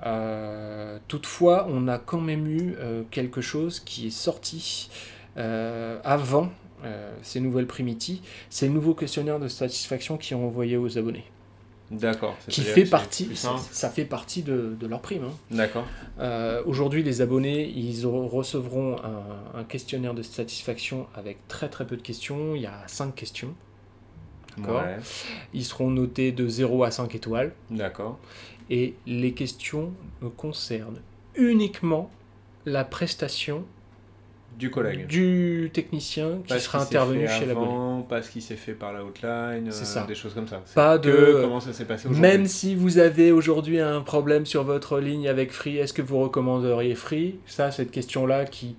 Euh, 0.06 0.98
toutefois, 1.08 1.66
on 1.68 1.88
a 1.88 1.98
quand 1.98 2.20
même 2.20 2.46
eu 2.46 2.74
euh, 2.78 3.02
quelque 3.10 3.40
chose 3.40 3.80
qui 3.80 4.06
est 4.08 4.10
sorti 4.10 4.90
euh, 5.36 5.98
avant 6.04 6.50
ces 7.20 7.40
nouvelles 7.40 7.66
Primiti. 7.66 8.22
C'est 8.48 8.66
le 8.66 8.72
nouveau 8.72 8.94
questionnaire 8.94 9.38
de 9.38 9.48
satisfaction 9.48 10.16
qui 10.16 10.34
ont 10.34 10.46
envoyé 10.46 10.78
aux 10.78 10.96
abonnés. 10.96 11.24
D'accord. 11.90 12.36
Qui 12.48 12.62
fait 12.62 12.84
partie, 12.86 13.36
ça, 13.36 13.56
ça 13.70 13.90
fait 13.90 14.04
partie 14.06 14.42
de, 14.42 14.76
de 14.80 14.86
leur 14.86 15.02
prime. 15.02 15.24
hein. 15.24 15.34
D'accord. 15.50 15.84
Aujourd'hui, 16.64 17.02
les 17.02 17.20
abonnés, 17.20 17.68
ils 17.68 18.06
recevront 18.06 18.96
un, 19.04 19.58
un 19.58 19.64
questionnaire 19.64 20.14
de 20.14 20.22
satisfaction 20.22 21.06
avec 21.14 21.46
très 21.48 21.68
très 21.68 21.86
peu 21.86 21.96
de 21.96 22.02
questions. 22.02 22.54
Il 22.54 22.62
y 22.62 22.66
a 22.66 22.82
5 22.86 23.14
questions. 23.14 23.54
D'accord. 24.58 24.82
Ouais. 24.82 24.96
Ils 25.54 25.64
seront 25.64 25.90
notés 25.90 26.32
de 26.32 26.48
0 26.48 26.84
à 26.84 26.90
5 26.90 27.14
étoiles. 27.14 27.52
D'accord. 27.70 28.18
et 28.72 28.94
les 29.06 29.32
questions 29.32 29.92
concernent 30.36 31.00
uniquement 31.34 32.08
la 32.66 32.84
prestation 32.84 33.64
Du 34.58 34.70
collègue. 34.70 35.06
du 35.08 35.70
technicien 35.72 36.38
qui 36.46 36.60
sera 36.60 36.82
intervenu 36.82 37.26
chez 37.26 37.46
l'abonné. 37.46 37.66
avant, 37.66 38.02
Pas 38.02 38.22
ce 38.22 38.30
qui 38.30 38.40
s'est 38.40 38.56
fait 38.56 38.74
par 38.74 38.92
la 38.92 39.04
hotline, 39.04 39.70
C'est 39.70 39.82
euh, 39.82 39.84
ça. 39.86 40.04
des 40.06 40.14
choses 40.14 40.34
comme 40.34 40.46
ça. 40.46 40.62
Pas 40.74 40.98
que 40.98 41.08
de- 41.08 41.40
comment 41.40 41.58
ça 41.60 41.72
s'est 41.72 41.84
passé 41.84 42.06
aujourd'hui. 42.08 42.20
Même 42.22 42.46
si 42.46 42.74
vous 42.76 42.98
avez 42.98 43.32
aujourd'hui 43.32 43.80
un 43.80 44.02
problème 44.02 44.46
sur 44.46 44.62
votre 44.64 45.00
ligne 45.00 45.28
avec 45.28 45.50
Free, 45.52 45.78
est-ce 45.78 45.92
que 45.92 46.02
vous 46.02 46.18
recommanderiez 46.20 46.94
Free? 46.94 47.40
Ça, 47.46 47.70
cette 47.72 47.90
question-là 47.90 48.44
qui 48.44 48.76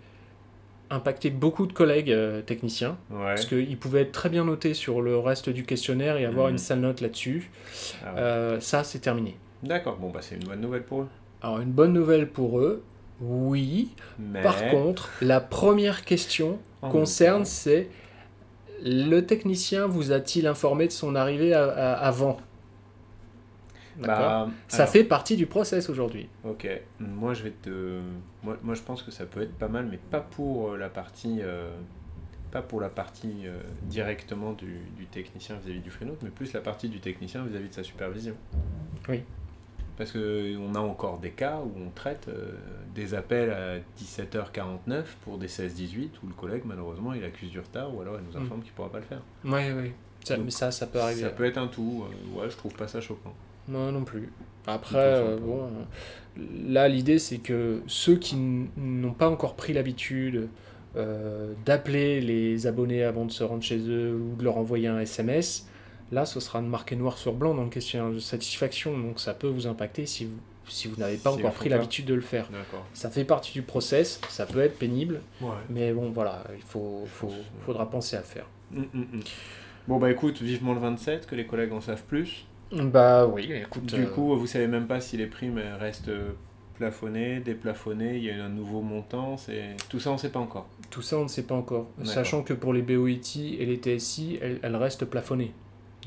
impacté 0.92 1.30
beaucoup 1.30 1.66
de 1.66 1.74
collègues 1.74 2.12
euh, 2.12 2.42
techniciens, 2.42 2.98
Ouais. 3.10 3.26
parce 3.26 3.46
qu'ils 3.46 3.78
pouvaient 3.78 4.02
être 4.02 4.12
très 4.12 4.30
bien 4.30 4.44
notés 4.46 4.74
sur 4.74 5.02
le 5.02 5.18
reste 5.18 5.50
du 5.50 5.64
questionnaire 5.64 6.18
et 6.18 6.26
avoir 6.26 6.46
Mhm. 6.48 6.52
une 6.54 6.58
sale 6.58 6.80
note 6.82 7.02
là-dessus. 7.02 7.50
Ah 8.06 8.14
ouais. 8.14 8.20
Euh, 8.20 8.60
ça, 8.60 8.84
c'est 8.84 9.00
terminé. 9.00 9.38
D'accord, 9.64 9.98
bon, 9.98 10.10
bah 10.10 10.20
c'est 10.22 10.36
une 10.36 10.44
bonne 10.46 10.62
nouvelle 10.62 10.84
pour 10.84 11.02
eux. 11.02 11.08
Alors, 11.42 11.60
une 11.60 11.72
bonne 11.72 11.94
nouvelle 11.94 12.28
pour 12.30 12.60
eux, 12.60 12.84
oui. 13.22 13.90
Mais. 14.20 14.42
Par 14.42 14.68
contre, 14.70 15.10
la 15.22 15.40
première 15.40 16.04
question 16.06 16.60
en 16.82 16.88
même 16.88 16.92
concerne, 16.92 17.46
c'est 17.46 17.88
le 18.84 19.22
technicien 19.22 19.86
vous 19.86 20.12
a-t-il 20.12 20.48
informé 20.48 20.88
de 20.88 20.92
son 20.92 21.16
arrivée 21.16 21.54
à- 21.54 21.66
à- 21.70 21.94
avant? 21.94 22.38
Bah, 24.00 24.48
Ça 24.68 24.78
alors, 24.84 24.90
fait 24.94 25.04
partie 25.04 25.36
du 25.38 25.46
process 25.48 25.90
aujourd'hui. 25.90 26.28
Ok, 26.44 26.68
moi 27.00 27.34
je 27.34 27.44
vais 27.44 27.52
te. 27.52 28.00
Moi, 28.44 28.58
moi 28.64 28.74
je 28.76 28.82
pense 28.82 29.04
que 29.04 29.12
ça 29.12 29.26
peut 29.26 29.42
être 29.42 29.54
pas 29.58 29.68
mal, 29.68 29.88
mais 29.90 29.98
pas 29.98 30.22
pour 30.22 30.72
euh, 30.72 30.78
la 30.78 30.90
partie. 30.90 31.40
euh, 31.42 31.70
Pas 32.52 32.62
pour 32.62 32.82
la 32.82 32.90
partie 32.90 33.46
euh, 33.46 33.62
directement 33.84 34.52
du, 34.54 34.80
du 34.98 35.06
technicien 35.06 35.56
vis-à-vis 35.64 35.80
du 35.82 35.90
freelance, 35.90 36.18
mais 36.22 36.30
plus 36.30 36.52
la 36.54 36.60
partie 36.62 36.90
du 36.90 37.00
technicien 37.00 37.44
vis-à-vis 37.46 37.70
de 37.70 37.74
sa 37.74 37.84
supervision. 37.84 38.36
Oui. 39.08 39.22
Parce 39.98 40.12
qu'on 40.14 40.74
a 40.76 40.80
encore 40.80 41.20
des 41.20 41.32
cas 41.32 41.60
où 41.60 41.72
on 41.86 41.90
traite 41.92 42.28
euh, 42.28 42.52
des 42.96 43.14
appels 43.14 43.52
à 43.52 43.78
17h49 44.02 45.04
pour 45.24 45.38
des 45.38 45.48
16-18 45.48 46.10
où 46.24 46.28
le 46.28 46.34
collègue 46.34 46.64
malheureusement 46.66 47.14
il 47.14 47.24
accuse 47.24 47.52
du 47.52 47.60
retard 47.60 47.94
ou 47.96 48.02
alors 48.02 48.16
il 48.20 48.26
nous 48.26 48.40
Mm. 48.40 48.44
informe 48.46 48.62
qu'il 48.64 48.72
pourra 48.74 48.90
pas 48.90 49.00
le 49.00 49.06
faire. 49.06 49.22
Oui, 49.46 49.72
oui. 49.76 49.92
Ça, 50.24 50.36
Donc, 50.36 50.46
mais 50.46 50.52
ça, 50.52 50.72
ça 50.72 50.88
peut 50.88 51.00
arriver. 51.00 51.22
Ça 51.22 51.30
peut 51.30 51.46
être 51.46 51.58
un 51.58 51.68
tout, 51.68 52.04
euh, 52.36 52.40
ouais 52.40 52.50
je 52.50 52.58
trouve 52.58 52.74
pas 52.74 52.88
ça 52.88 53.00
choquant. 53.02 53.34
Non, 53.72 53.92
non 53.92 54.04
plus. 54.04 54.30
Après, 54.68 54.98
euh, 54.98 55.38
bon, 55.40 55.70
là, 56.68 56.88
l'idée, 56.88 57.18
c'est 57.20 57.38
que 57.40 57.82
ceux 57.88 58.16
qui 58.18 58.36
n'ont 58.78 59.14
pas 59.14 59.30
encore 59.30 59.56
pris 59.56 59.74
l'habitude 59.74 60.50
euh, 60.96 61.54
d'appeler 61.66 62.22
les 62.22 62.68
abonnés 62.68 63.04
avant 63.04 63.26
de 63.26 63.32
se 63.32 63.44
rendre 63.44 63.64
chez 63.64 63.80
eux 63.88 64.14
ou 64.14 64.36
de 64.36 64.44
leur 64.44 64.58
envoyer 64.58 64.88
un 64.88 65.00
SMS, 65.00 65.68
là, 66.12 66.26
ce 66.26 66.40
sera 66.40 66.62
marqué 66.62 66.96
noir 66.96 67.18
sur 67.18 67.34
blanc 67.34 67.56
dans 67.56 67.64
le 67.64 67.70
questionnaire 67.70 68.12
de 68.12 68.20
satisfaction. 68.20 68.98
Donc, 68.98 69.20
ça 69.20 69.34
peut 69.34 69.48
vous 69.48 69.66
impacter 69.68 70.06
si 70.06 70.26
vous, 70.26 70.38
si 70.68 70.88
vous 70.88 70.98
n'avez 70.98 71.18
pas 71.18 71.32
Si 71.32 71.40
encore 71.40 71.54
pris 71.54 71.70
l'habitude 71.70 72.06
de 72.06 72.14
le 72.14 72.22
faire. 72.22 72.50
Ça 72.94 73.10
fait 73.10 73.24
partie 73.26 73.54
du 73.54 73.62
process, 73.64 74.22
ça 74.30 74.46
peut 74.46 74.60
être 74.60 74.78
pénible, 74.78 75.22
Ouais. 75.42 75.50
mais 75.70 75.92
bon, 75.94 76.12
voilà, 76.12 76.44
il 76.56 76.62
faut, 76.62 77.04
faut- 77.08 77.32
faudra 77.66 77.90
penser 77.90 78.16
à 78.16 78.20
le 78.20 78.26
faire. 78.26 78.46
Mm, 78.72 78.80
mm, 78.82 79.00
mm. 79.00 79.20
Bon 79.88 79.98
bah 79.98 80.12
écoute, 80.12 80.42
vivement 80.42 80.74
le 80.76 80.80
27, 80.80 81.26
que 81.26 81.36
les 81.36 81.46
collègues 81.48 81.74
en 81.74 81.82
savent 81.82 82.04
plus. 82.04 82.46
Bah 82.72 83.26
oui, 83.26 83.52
écoute. 83.52 83.86
Du 83.94 84.04
euh, 84.04 84.08
coup, 84.08 84.36
vous 84.36 84.48
savez 84.48 84.68
même 84.68 84.88
pas 84.88 85.02
si 85.02 85.18
les 85.18 85.28
primes 85.28 85.60
restent 85.80 86.12
plafonnées, 86.76 87.40
déplafonnées, 87.40 88.18
il 88.18 88.24
y 88.24 88.32
a 88.32 88.44
un 88.44 88.50
nouveau 88.50 88.82
montant, 88.82 89.38
c'est 89.38 89.76
tout 89.90 90.00
ça 90.00 90.12
on 90.12 90.18
sait 90.18 90.32
pas 90.32 90.40
encore. 90.40 90.68
Tout 90.90 91.02
ça, 91.02 91.18
on 91.18 91.24
ne 91.24 91.28
sait 91.28 91.44
pas 91.44 91.56
encore. 91.56 91.88
Sachant 92.04 92.42
que 92.42 92.54
pour 92.54 92.74
les 92.74 92.82
BOIT 92.82 93.56
et 93.60 93.66
les 93.66 93.76
TSI, 93.76 94.40
elles, 94.42 94.60
elles 94.64 94.76
restent 94.76 95.06
plafonnées. 95.06 95.54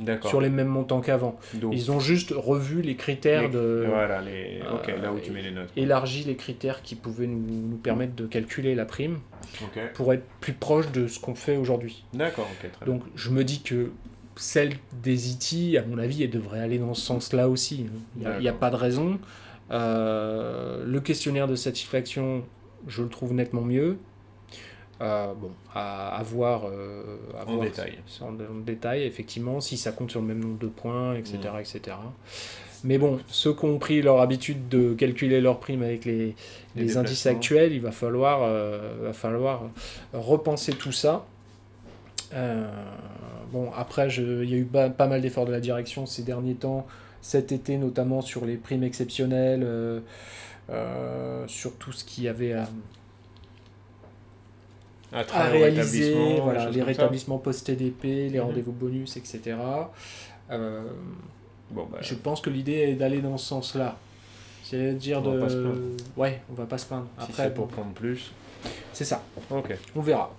D'accord. 0.01 0.29
Sur 0.29 0.41
les 0.41 0.51
mêmes 0.51 0.69
montants 0.69 1.01
qu'avant. 1.01 1.39
Ils 1.71 1.93
ont 1.93 2.01
juste 2.01 2.33
revu 2.37 2.83
les 2.83 2.97
critères 2.97 3.43
les- 3.43 3.49
de. 3.49 3.85
Voilà, 3.89 4.21
les... 4.21 4.61
euh, 4.63 5.01
là 5.01 5.13
où 5.13 5.21
tu 5.21 5.31
mets 5.31 5.43
les 5.43 5.53
notes. 5.53 5.71
élargi 5.77 6.25
les 6.25 6.35
critères 6.35 6.83
qui 6.83 6.97
pouvaient 6.97 7.29
nous, 7.29 7.39
nous 7.39 7.77
permettre 7.77 8.15
de 8.15 8.27
calculer 8.27 8.75
la 8.75 8.85
prime 8.85 9.19
pour 9.95 10.13
être 10.13 10.25
plus 10.41 10.53
proche 10.53 10.91
de 10.91 11.07
ce 11.07 11.21
qu'on 11.21 11.35
fait 11.35 11.57
aujourd'hui. 11.57 12.05
D'accord, 12.13 12.49
ok, 12.51 12.71
très 12.73 12.85
bien. 12.85 12.95
Donc 12.95 13.05
je 13.15 13.31
me 13.31 13.45
dis 13.45 13.63
que 13.63 13.93
celle 14.37 14.75
des 15.03 15.31
IT, 15.31 15.77
à 15.77 15.87
mon 15.87 15.99
avis, 15.99 16.23
elle 16.23 16.31
devrait 16.31 16.61
aller 16.61 16.79
dans 16.79 16.95
ce 16.95 17.03
sens-là 17.03 17.49
aussi. 17.49 17.87
Il 18.21 18.29
n'y 18.41 18.49
a, 18.49 18.53
pas 18.53 18.71
de 18.71 18.77
raison. 18.77 19.19
Euh, 19.71 20.85
le 20.85 21.01
questionnaire 21.01 21.49
de 21.49 21.55
satisfaction, 21.55 22.45
je 22.87 23.03
le 23.03 23.09
trouve 23.09 23.33
nettement 23.33 23.63
mieux. 23.63 23.97
Euh, 25.01 25.35
bon, 25.35 25.51
à, 25.75 26.17
à 26.17 26.23
voir, 26.23 26.67
euh, 26.67 27.17
à 27.39 27.49
En 27.49 27.55
voir 27.57 27.67
détail. 27.67 27.99
en, 28.21 28.27
en 28.27 28.61
détail, 28.65 29.03
effectivement, 29.03 29.61
si 29.61 29.77
ça 29.77 29.93
compte 29.93 30.11
sur 30.11 30.21
le 30.21 30.27
même 30.27 30.39
nombre 30.39 30.59
de 30.59 30.69
points, 30.69 31.15
etc. 31.15 31.39
Mm. 31.53 31.61
etc. 31.61 31.97
Mais 32.85 32.99
bon, 32.99 33.19
ceux 33.29 33.55
qui 33.55 33.65
ont 33.65 33.79
pris 33.79 34.03
leur 34.03 34.21
habitude 34.21 34.69
de 34.69 34.93
calculer 34.95 35.41
leur 35.41 35.59
prime 35.59 35.83
avec 35.83 36.05
les, 36.05 36.35
Les 36.77 36.85
les 36.85 36.97
indices 36.97 37.27
actuels, 37.27 37.73
il 37.73 37.81
va 37.81 37.93
falloir, 37.93 38.41
va 38.41 39.13
falloir 39.15 39.63
repenser 40.13 40.73
tout 40.75 40.93
ça. 40.93 41.25
Euh, 42.35 42.67
bon, 43.53 43.71
après, 43.77 44.09
il 44.09 44.51
y 44.51 44.55
a 44.55 44.59
eu 44.59 44.65
pas, 44.65 44.91
pas 44.91 45.07
mal 45.07 45.21
d'efforts 45.23 45.47
de 45.47 45.53
la 45.53 45.61
direction 45.61 46.07
ces 46.07 46.23
derniers 46.23 46.55
temps, 46.55 46.87
cet 47.23 47.53
été 47.53 47.77
notamment 47.79 48.21
sur 48.21 48.45
les 48.45 48.57
primes 48.57 48.83
exceptionnelles, 48.85 49.63
euh, 49.65 50.01
euh, 50.71 51.45
sur 51.47 51.75
tout 51.77 51.93
ce 51.93 52.05
qu'il 52.05 52.25
y 52.25 52.29
avait 52.29 52.55
à, 52.55 52.69
À 55.13 55.21
à 55.33 55.45
réaliser, 55.49 56.41
voilà, 56.43 56.71
les 56.71 56.83
rétablissements 56.83 57.39
post-TDP, 57.39 58.05
les 58.31 58.39
Mhm. 58.39 58.41
rendez-vous 58.47 58.73
bonus, 58.73 59.17
etc. 59.17 59.57
Bon, 61.71 61.87
bah, 61.91 61.99
je 62.01 62.15
pense 62.15 62.41
que 62.41 62.51
l'idée 62.51 62.73
est 62.91 62.95
d'aller 62.95 63.21
dans 63.21 63.39
ce 63.39 63.47
sens-là. 63.47 63.97
C'est-à-dire 64.65 65.21
On 65.25 65.37
va 65.37 65.47
de... 65.47 65.63
plaindre. 65.63 65.79
Ouais, 66.17 66.43
on 66.51 66.55
va 66.55 66.67
pas 66.67 66.79
se 66.79 66.87
plaindre. 66.87 67.07
si 67.19 67.25
Après, 67.31 67.45
c'est 67.45 67.55
pour 67.55 67.69
prendre 67.69 67.93
plus. 67.93 68.33
c'est 68.93 69.05
ça. 69.05 69.23
Ok. 69.51 69.77
On 69.95 70.01
verra. 70.01 70.35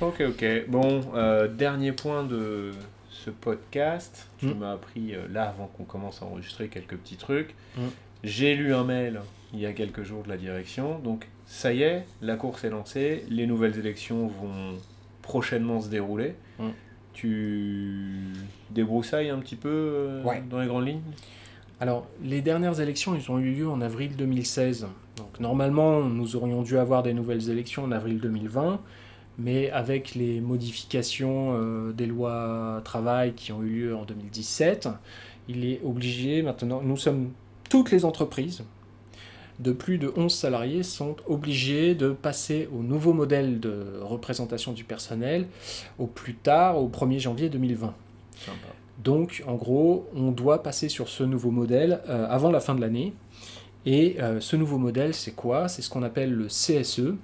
Ok, 0.00 0.22
ok. 0.28 0.44
Bon, 0.68 1.00
euh, 1.14 1.48
dernier 1.48 1.92
point 1.92 2.24
de 2.24 2.72
ce 3.10 3.30
podcast. 3.30 4.28
Tu 4.38 4.46
Mm. 4.46 4.54
m'as 4.58 4.72
appris 4.72 5.14
euh, 5.14 5.26
là, 5.32 5.48
avant 5.48 5.66
qu'on 5.68 5.84
commence 5.84 6.20
à 6.22 6.26
enregistrer, 6.26 6.68
quelques 6.68 6.96
petits 6.96 7.16
trucs. 7.16 7.54
Mm. 7.76 7.80
J'ai 8.24 8.54
lu 8.54 8.74
un 8.74 8.84
mail 8.84 9.20
il 9.52 9.60
y 9.60 9.66
a 9.66 9.72
quelques 9.72 10.02
jours 10.02 10.22
de 10.24 10.28
la 10.28 10.36
direction. 10.36 10.98
Donc, 10.98 11.28
ça 11.46 11.72
y 11.72 11.82
est, 11.82 12.04
la 12.22 12.36
course 12.36 12.64
est 12.64 12.70
lancée. 12.70 13.24
Les 13.28 13.46
nouvelles 13.46 13.78
élections 13.78 14.26
vont 14.26 14.74
prochainement 15.22 15.80
se 15.80 15.88
dérouler. 15.88 16.34
Mm. 16.58 16.68
Tu 17.12 18.10
débroussailles 18.70 19.30
un 19.30 19.38
petit 19.38 19.56
peu 19.56 19.68
euh, 19.70 20.22
Ouais. 20.24 20.42
dans 20.50 20.60
les 20.60 20.66
grandes 20.66 20.86
lignes? 20.86 21.00
Alors, 21.80 22.06
les 22.22 22.40
dernières 22.40 22.80
élections, 22.80 23.14
ils 23.14 23.30
ont 23.30 23.38
eu 23.38 23.52
lieu 23.54 23.68
en 23.68 23.80
avril 23.80 24.16
2016. 24.16 24.86
Donc, 25.16 25.38
normalement, 25.38 26.00
nous 26.02 26.34
aurions 26.34 26.62
dû 26.62 26.76
avoir 26.78 27.02
des 27.04 27.14
nouvelles 27.14 27.48
élections 27.50 27.84
en 27.84 27.92
avril 27.92 28.18
2020, 28.18 28.80
mais 29.38 29.70
avec 29.70 30.14
les 30.14 30.40
modifications 30.40 31.54
euh, 31.54 31.92
des 31.92 32.06
lois 32.06 32.80
travail 32.84 33.34
qui 33.34 33.52
ont 33.52 33.62
eu 33.62 33.86
lieu 33.86 33.96
en 33.96 34.04
2017, 34.04 34.88
il 35.48 35.64
est 35.64 35.80
obligé 35.84 36.42
maintenant, 36.42 36.80
nous 36.82 36.96
sommes 36.96 37.30
toutes 37.68 37.90
les 37.90 38.04
entreprises 38.04 38.64
de 39.60 39.72
plus 39.72 39.98
de 39.98 40.12
11 40.16 40.32
salariés 40.32 40.82
sont 40.82 41.16
obligées 41.26 41.94
de 41.94 42.10
passer 42.10 42.68
au 42.76 42.82
nouveau 42.82 43.12
modèle 43.12 43.60
de 43.60 44.00
représentation 44.02 44.72
du 44.72 44.84
personnel 44.84 45.46
au 45.98 46.06
plus 46.06 46.34
tard 46.34 46.78
au 46.82 46.88
1er 46.88 47.20
janvier 47.20 47.48
2020. 47.48 47.94
Sympa. 48.36 48.56
Donc, 49.02 49.42
en 49.46 49.54
gros, 49.54 50.08
on 50.14 50.30
doit 50.30 50.62
passer 50.62 50.88
sur 50.88 51.08
ce 51.08 51.24
nouveau 51.24 51.50
modèle 51.50 52.00
euh, 52.08 52.26
avant 52.28 52.50
la 52.50 52.60
fin 52.60 52.74
de 52.74 52.80
l'année. 52.80 53.12
Et 53.86 54.16
euh, 54.20 54.40
ce 54.40 54.56
nouveau 54.56 54.78
modèle, 54.78 55.14
c'est 55.14 55.32
quoi? 55.32 55.68
C'est 55.68 55.82
ce 55.82 55.90
qu'on 55.90 56.02
appelle 56.02 56.32
le 56.32 56.46
CSE. 56.46 57.14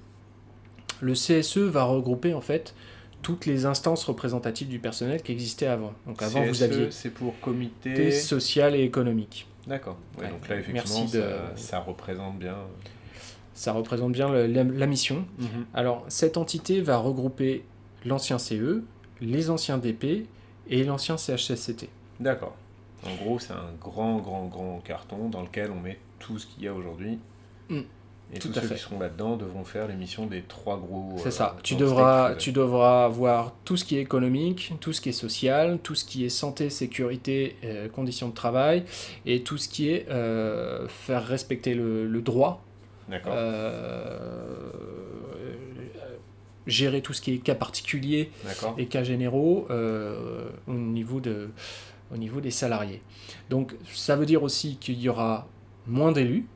Le 1.01 1.13
CSE 1.15 1.59
va 1.59 1.85
regrouper 1.85 2.35
en 2.35 2.41
fait 2.41 2.75
toutes 3.23 3.47
les 3.47 3.67
instances 3.67 4.05
représentatives 4.05 4.69
du 4.69 4.79
personnel 4.79 5.23
qui 5.23 5.33
existaient 5.33 5.67
avant. 5.67 5.93
Donc 6.07 6.23
avant, 6.23 6.43
vous 6.45 6.53
CSE, 6.53 6.63
aviez 6.63 6.91
c'est 6.91 7.11
pour 7.11 7.39
comité. 7.41 8.11
social 8.13 8.75
et 8.75 8.83
économique. 8.83 9.47
D'accord. 9.67 9.99
Ouais, 10.19 10.25
Ouais, 10.25 10.31
donc 10.31 10.49
là, 10.49 10.57
effectivement, 10.57 11.01
merci 11.01 11.17
de- 11.17 11.21
ça, 11.23 11.53
ça 11.57 11.79
représente 11.81 12.39
bien. 12.39 12.57
Ça 13.55 13.73
représente 13.73 14.13
bien 14.13 14.29
le- 14.31 14.47
la, 14.47 14.65
la 14.65 14.87
mission. 14.87 15.27
Mhm. 15.39 15.67
Alors, 15.75 16.05
cette 16.09 16.37
entité 16.39 16.81
va 16.81 16.97
regrouper 16.97 17.65
l'ancien 18.07 18.39
CE, 18.39 18.83
les 19.21 19.51
anciens 19.51 19.77
DP 19.77 20.27
et 20.69 20.85
l'ancien 20.85 21.17
CHSCT. 21.19 21.89
D'accord. 22.21 22.57
En 23.07 23.15
gros, 23.23 23.39
c'est 23.39 23.53
un 23.53 23.73
grand, 23.81 24.19
grand, 24.19 24.47
grand 24.47 24.81
carton 24.83 25.29
dans 25.29 25.43
lequel 25.43 25.71
on 25.71 25.81
met 25.81 25.99
tout 26.19 26.39
ce 26.39 26.47
qu'il 26.47 26.65
y 26.65 26.69
a 26.69 26.75
aujourd'hui. 26.75 27.19
Mm. 27.69 27.81
Et 28.33 28.39
Tout 28.39 28.49
tous 28.49 28.59
à 28.59 28.63
ceux 28.63 28.69
fait. 28.69 28.75
qui 28.77 28.81
seront 28.81 29.01
là-dedans 29.01 29.37
devront 29.37 29.65
faire 29.65 29.89
les 29.89 29.95
missions 29.95 30.27
des 30.27 30.43
trois 30.43 30.79
gros. 30.79 31.17
C'est 31.19 31.29
euh, 31.29 31.31
ça. 31.33 31.57
Tu 31.65 31.75
devras, 31.75 32.37
tu 32.37 32.53
devras 32.53 33.09
voir 33.09 33.55
tout 33.65 33.77
ce 33.77 33.85
qui 33.85 33.97
est 33.97 34.01
économique, 34.01 34.73
tout 34.81 34.93
ce 34.93 35.01
qui 35.01 35.09
est 35.09 35.13
social, 35.13 35.79
tout 35.83 35.97
ce 35.97 36.05
qui 36.05 36.25
est 36.25 36.29
santé, 36.29 36.71
sécurité, 36.71 37.57
euh, 37.65 37.89
conditions 37.89 38.29
de 38.29 38.35
travail, 38.35 38.85
et 39.27 39.43
tout 39.43 39.59
ce 39.59 39.69
qui 39.69 39.91
est 39.91 40.09
euh, 40.11 40.87
faire 40.87 41.27
respecter 41.27 41.75
le, 41.75 42.07
le 42.07 42.23
droit, 42.23 42.63
D'accord. 43.09 43.35
gérer 46.67 47.01
tout 47.03 47.13
ce 47.13 47.21
qui 47.21 47.35
est 47.35 47.39
cas 47.39 47.55
particuliers 47.57 48.31
et 48.79 48.87
cas 48.87 49.03
généraux 49.03 49.67
au, 50.69 50.73
niveau 50.73 51.19
de, 51.21 51.49
au 52.15 52.17
niveau 52.17 52.41
des 52.41 52.53
salariés. 52.53 53.03
Donc 53.49 53.75
ça 53.93 54.15
veut 54.15 54.27
dire 54.27 54.43
aussi 54.45 54.77
qu'il 54.77 55.01
y 55.01 55.09
aura 55.09 55.49
moins 55.87 56.13
d'élus, 56.13 56.47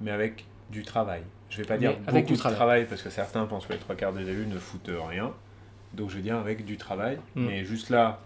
Mais 0.00 0.10
avec 0.10 0.44
du 0.72 0.82
travail. 0.82 1.22
Je 1.50 1.58
vais 1.58 1.64
pas 1.64 1.78
dire 1.78 1.90
Mais 1.90 1.96
beaucoup 1.96 2.10
avec 2.10 2.26
du 2.26 2.32
de 2.32 2.38
travail. 2.38 2.86
parce 2.86 3.02
que 3.02 3.10
certains 3.10 3.46
pensent 3.46 3.66
que 3.66 3.74
les 3.74 3.78
trois 3.78 3.94
quarts 3.94 4.12
des 4.12 4.28
élus 4.28 4.46
ne 4.46 4.58
foutent 4.58 4.90
rien. 4.90 5.32
Donc 5.92 6.10
je 6.10 6.16
vais 6.16 6.22
dire 6.22 6.36
avec 6.36 6.64
du 6.64 6.76
travail. 6.76 7.18
Mm. 7.36 7.46
Mais 7.46 7.64
juste 7.64 7.90
là, 7.90 8.20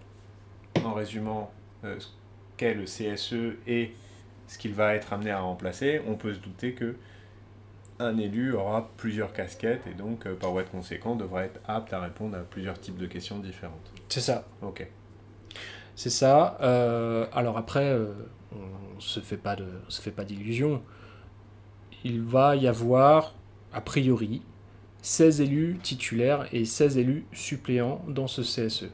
en 0.83 0.93
résumant 0.93 1.51
euh, 1.83 1.99
ce 1.99 2.07
qu'est 2.55 2.73
le 2.73 2.85
CSE 2.85 3.57
et 3.67 3.93
ce 4.47 4.57
qu'il 4.57 4.73
va 4.73 4.95
être 4.95 5.13
amené 5.13 5.29
à 5.31 5.41
remplacer, 5.41 6.01
on 6.07 6.15
peut 6.15 6.33
se 6.33 6.39
douter 6.39 6.73
que 6.73 6.95
un 7.99 8.17
élu 8.17 8.53
aura 8.53 8.91
plusieurs 8.97 9.33
casquettes 9.33 9.87
et 9.87 9.93
donc, 9.93 10.25
euh, 10.25 10.35
par 10.35 10.51
voie 10.51 10.63
de 10.63 10.69
conséquent, 10.69 11.15
devra 11.15 11.43
être 11.43 11.59
apte 11.67 11.93
à 11.93 11.99
répondre 11.99 12.37
à 12.37 12.41
plusieurs 12.41 12.79
types 12.79 12.97
de 12.97 13.07
questions 13.07 13.39
différentes. 13.39 13.91
C'est 14.07 14.21
ça. 14.21 14.45
Ok. 14.61 14.87
C'est 15.95 16.11
ça. 16.11 16.57
Euh, 16.61 17.25
alors 17.33 17.57
après, 17.57 17.85
euh, 17.85 18.13
on 18.51 18.57
on 18.97 18.99
se 18.99 19.19
fait 19.19 19.37
pas 19.37 20.23
d'illusions. 20.23 20.81
Il 22.03 22.21
va 22.21 22.55
y 22.55 22.67
avoir, 22.67 23.33
a 23.73 23.81
priori, 23.81 24.41
16 25.01 25.41
élus 25.41 25.77
titulaires 25.81 26.47
et 26.51 26.65
16 26.65 26.97
élus 26.97 27.25
suppléants 27.33 28.01
dans 28.07 28.27
ce 28.27 28.41
CSE. 28.41 28.89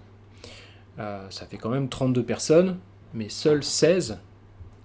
Euh, 1.00 1.26
ça 1.30 1.46
fait 1.46 1.58
quand 1.58 1.70
même 1.70 1.90
32 1.90 2.24
personnes, 2.24 2.78
mais 3.14 3.30
seuls 3.30 3.64
16 3.64 4.20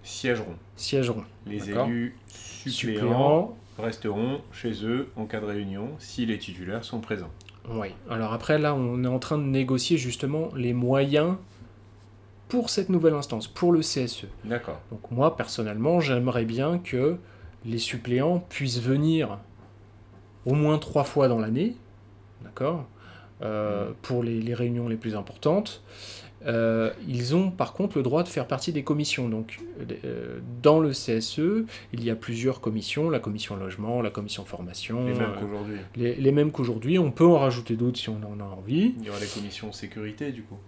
Siégeront. 0.02 0.56
siégeront. 0.76 1.24
Les 1.46 1.68
élus 1.70 2.16
suppléants 2.28 3.00
Suppléants. 3.02 3.56
resteront 3.78 4.40
chez 4.52 4.84
eux 4.86 5.08
en 5.16 5.26
cas 5.26 5.40
de 5.40 5.44
réunion 5.46 5.90
si 5.98 6.24
les 6.24 6.38
titulaires 6.38 6.84
sont 6.84 7.00
présents. 7.00 7.30
Oui. 7.70 7.88
Alors 8.08 8.32
après, 8.32 8.58
là, 8.58 8.74
on 8.74 9.04
est 9.04 9.08
en 9.08 9.18
train 9.18 9.36
de 9.36 9.42
négocier 9.42 9.98
justement 9.98 10.48
les 10.56 10.72
moyens 10.72 11.36
pour 12.48 12.70
cette 12.70 12.88
nouvelle 12.88 13.12
instance, 13.12 13.46
pour 13.46 13.70
le 13.72 13.80
CSE. 13.80 14.24
D'accord. 14.44 14.80
Donc 14.90 15.10
moi, 15.10 15.36
personnellement, 15.36 16.00
j'aimerais 16.00 16.46
bien 16.46 16.78
que 16.78 17.18
les 17.64 17.78
suppléants 17.78 18.38
puissent 18.48 18.80
venir 18.80 19.38
au 20.46 20.54
moins 20.54 20.78
trois 20.78 21.04
fois 21.04 21.28
dans 21.28 21.38
l'année, 21.38 21.74
d'accord 22.42 22.86
Euh, 23.42 23.90
Pour 24.02 24.22
les, 24.24 24.40
les 24.40 24.54
réunions 24.54 24.88
les 24.88 24.96
plus 24.96 25.14
importantes. 25.14 25.82
Euh, 26.46 26.92
ils 27.08 27.34
ont 27.34 27.50
par 27.50 27.72
contre 27.72 27.96
le 27.98 28.02
droit 28.04 28.22
de 28.22 28.28
faire 28.28 28.46
partie 28.46 28.72
des 28.72 28.82
commissions. 28.84 29.28
Donc 29.28 29.58
euh, 30.04 30.38
dans 30.62 30.78
le 30.80 30.90
CSE, 30.90 31.64
il 31.92 32.04
y 32.04 32.10
a 32.10 32.16
plusieurs 32.16 32.60
commissions, 32.60 33.10
la 33.10 33.18
commission 33.20 33.56
logement, 33.56 34.02
la 34.02 34.10
commission 34.10 34.44
formation, 34.44 35.04
Les 35.06 35.14
mêmes 35.14 35.22
euh, 35.36 35.40
qu'aujourd'hui. 35.40 35.76
les, 35.96 36.14
les 36.14 36.32
mêmes 36.32 36.50
qu'aujourd'hui. 36.52 36.98
On 36.98 37.10
peut 37.10 37.26
en 37.26 37.38
rajouter 37.38 37.74
d'autres 37.76 37.98
si 37.98 38.08
on 38.08 38.20
en 38.24 38.40
a 38.40 38.44
envie. 38.44 38.94
Il 39.00 39.04
y 39.06 39.10
aura 39.10 39.18
les 39.20 39.26
commissions 39.26 39.70
sécurité 39.72 40.30
du 40.32 40.42
coup. 40.42 40.58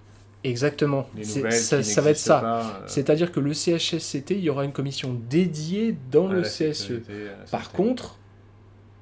Exactement. 0.45 1.07
Ça, 1.23 2.01
va 2.01 2.11
être 2.11 2.17
ça. 2.17 2.45
euh, 2.45 2.85
C'est-à-dire 2.87 3.31
que 3.31 3.41
le 3.41 3.53
CHSCT, 3.53 4.31
il 4.33 4.41
y 4.41 4.51
aura 4.51 4.65
une 4.65 4.73
commission 4.73 5.19
dédiée 5.29 5.97
dans 6.11 6.29
à 6.29 6.33
le 6.33 6.43
CSE. 6.43 6.73
sécurité, 6.73 7.13
Par 7.51 7.73
contre, 7.73 8.19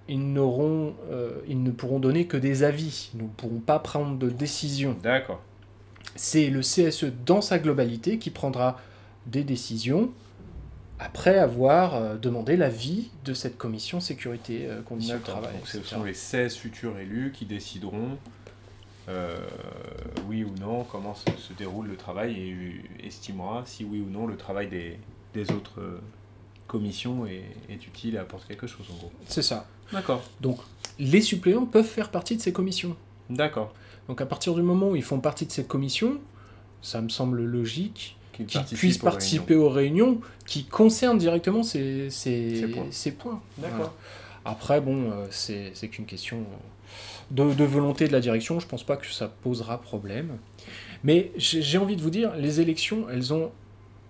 ils, 0.08 0.32
n'auront, 0.32 0.94
euh, 1.10 1.38
ils 1.46 1.62
ne 1.62 1.70
pourront 1.70 2.00
donner 2.00 2.26
que 2.26 2.36
des 2.36 2.64
avis. 2.64 3.10
Ils 3.14 3.22
ne 3.22 3.28
pourront 3.28 3.60
pas 3.60 3.78
prendre 3.78 4.18
de 4.18 4.30
décision. 4.30 4.96
D'accord. 5.02 5.40
C'est 6.16 6.50
le 6.50 6.60
CSE 6.60 7.06
dans 7.24 7.40
sa 7.40 7.58
globalité 7.60 8.18
qui 8.18 8.30
prendra 8.30 8.76
des 9.26 9.44
décisions 9.44 10.10
après 10.98 11.38
avoir 11.38 11.94
euh, 11.94 12.16
demandé 12.16 12.56
l'avis 12.56 13.10
de 13.24 13.32
cette 13.32 13.56
commission 13.56 14.00
sécurité, 14.00 14.68
conditions 14.86 15.18
de 15.18 15.22
travail. 15.22 15.52
Donc 15.54 15.68
ce 15.68 15.78
etc. 15.78 15.94
sont 15.94 16.02
les 16.02 16.14
16 16.14 16.56
futurs 16.56 16.98
élus 16.98 17.30
qui 17.32 17.44
décideront, 17.46 18.18
euh, 19.08 19.38
oui 20.28 20.44
ou 20.44 20.52
non, 20.60 20.84
comment 20.84 21.14
se, 21.14 21.24
se 21.38 21.52
déroule 21.54 21.86
le 21.88 21.96
travail 21.96 22.34
et 22.38 22.52
euh, 22.52 23.06
estimera 23.06 23.62
si 23.66 23.84
oui 23.84 24.00
ou 24.00 24.10
non 24.10 24.26
le 24.26 24.36
travail 24.36 24.68
des, 24.68 24.98
des 25.34 25.50
autres 25.52 25.80
euh, 25.80 26.00
commissions 26.66 27.26
est, 27.26 27.44
est 27.70 27.86
utile 27.86 28.14
et 28.16 28.18
apporte 28.18 28.46
quelque 28.46 28.66
chose 28.66 28.86
en 28.92 28.96
gros. 28.96 29.12
C'est 29.26 29.42
ça. 29.42 29.66
D'accord. 29.92 30.22
Donc, 30.40 30.58
les 30.98 31.22
suppléants 31.22 31.64
peuvent 31.64 31.86
faire 31.86 32.10
partie 32.10 32.36
de 32.36 32.42
ces 32.42 32.52
commissions. 32.52 32.96
D'accord. 33.30 33.72
Donc, 34.08 34.20
à 34.20 34.26
partir 34.26 34.54
du 34.54 34.62
moment 34.62 34.90
où 34.90 34.96
ils 34.96 35.02
font 35.02 35.20
partie 35.20 35.46
de 35.46 35.52
cette 35.52 35.68
commission, 35.68 36.18
ça 36.82 37.00
me 37.00 37.08
semble 37.08 37.42
logique 37.42 38.16
Qu'ils 38.32 38.46
puissent 38.76 39.00
aux 39.00 39.04
participer 39.04 39.56
aux 39.56 39.68
réunions 39.68 40.20
qui 40.46 40.64
concernent 40.64 41.18
directement 41.18 41.64
ces, 41.64 42.08
ces, 42.08 42.54
Ces 42.60 42.68
points. 42.68 42.86
ces 42.90 43.10
points. 43.12 43.42
D'accord. 43.56 43.76
Voilà. 43.76 43.92
Après, 44.44 44.80
bon, 44.80 45.10
euh, 45.10 45.26
c'est 45.30 45.88
qu'une 45.90 46.06
question 46.06 46.44
de, 47.30 47.52
de 47.54 47.64
volonté 47.64 48.06
de 48.08 48.12
la 48.12 48.20
direction. 48.20 48.60
Je 48.60 48.66
pense 48.66 48.84
pas 48.84 48.96
que 48.96 49.06
ça 49.06 49.28
posera 49.28 49.80
problème. 49.80 50.38
Mais 51.04 51.30
j'ai 51.36 51.78
envie 51.78 51.96
de 51.96 52.02
vous 52.02 52.10
dire, 52.10 52.34
les 52.36 52.60
élections, 52.60 53.06
elles 53.10 53.32
ont 53.32 53.52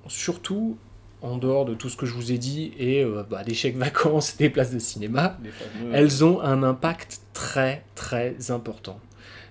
surtout, 0.07 0.79
en 1.21 1.37
dehors 1.37 1.65
de 1.67 1.75
tout 1.75 1.89
ce 1.89 1.97
que 1.97 2.07
je 2.07 2.15
vous 2.15 2.33
ai 2.33 2.39
dit, 2.39 2.73
et 2.79 3.03
euh, 3.03 3.23
bah, 3.29 3.45
des 3.45 3.55
chèques 3.55 3.77
vacances, 3.77 4.37
des 4.39 4.49
places 4.51 4.73
de 4.73 4.79
cinéma, 4.79 5.39
fameux- 5.53 5.95
elles 5.95 6.25
ont 6.25 6.41
un 6.41 6.63
impact 6.63 7.21
très 7.35 7.85
très 7.95 8.51
important. 8.51 8.99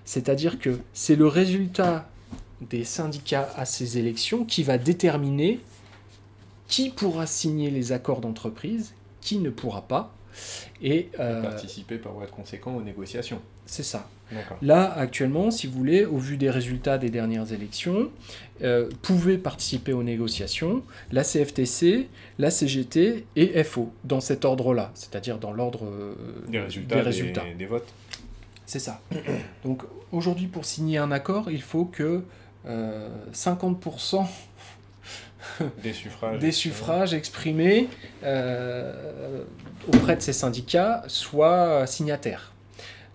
C'est-à-dire 0.04 0.58
que 0.58 0.78
c'est 0.92 1.16
le 1.16 1.26
résultat 1.26 2.08
des 2.62 2.82
syndicats 2.82 3.50
à 3.56 3.64
ces 3.64 3.98
élections 3.98 4.44
qui 4.44 4.62
va 4.64 4.78
déterminer 4.78 5.60
qui 6.66 6.90
pourra 6.90 7.26
signer 7.26 7.70
les 7.70 7.92
accords 7.92 8.20
d'entreprise, 8.20 8.94
qui 9.20 9.38
ne 9.38 9.48
pourra 9.50 9.82
pas. 9.82 10.14
Et 10.82 11.08
euh, 11.18 11.42
participer 11.42 11.96
par 11.98 12.12
voie 12.12 12.26
de 12.26 12.30
conséquent 12.30 12.74
aux 12.74 12.82
négociations. 12.82 13.40
C'est 13.68 13.82
ça. 13.82 14.08
Là, 14.60 14.92
actuellement, 14.92 15.50
si 15.50 15.66
vous 15.66 15.78
voulez, 15.78 16.04
au 16.04 16.18
vu 16.18 16.36
des 16.36 16.50
résultats 16.50 16.98
des 16.98 17.08
dernières 17.10 17.52
élections, 17.52 18.10
euh, 18.62 18.88
pouvaient 19.02 19.38
participer 19.38 19.92
aux 19.92 20.02
négociations 20.02 20.82
la 21.12 21.24
CFTC, 21.24 22.08
la 22.38 22.50
CGT 22.50 23.24
et 23.36 23.64
FO, 23.64 23.92
dans 24.04 24.20
cet 24.20 24.44
ordre-là, 24.44 24.90
c'est-à-dire 24.94 25.38
dans 25.38 25.52
l'ordre 25.52 25.84
euh, 25.86 26.14
Des 26.48 26.60
résultats, 26.60 26.96
des, 26.96 27.00
résultats. 27.00 27.44
des 27.56 27.66
votes. 27.66 27.88
C'est 28.66 28.80
ça. 28.80 29.00
Donc 29.64 29.82
aujourd'hui, 30.12 30.46
pour 30.46 30.64
signer 30.66 30.98
un 30.98 31.10
accord, 31.10 31.50
il 31.50 31.62
faut 31.62 31.86
que 31.86 32.22
euh, 32.66 33.08
50% 33.32 34.26
Des 35.82 35.92
suffrages. 35.92 36.38
des 36.40 36.52
suffrages 36.52 37.14
exprimés 37.14 37.88
euh, 38.24 39.44
auprès 39.86 40.16
de 40.16 40.20
ces 40.20 40.32
syndicats 40.32 41.04
soient 41.06 41.86
signataires. 41.86 42.52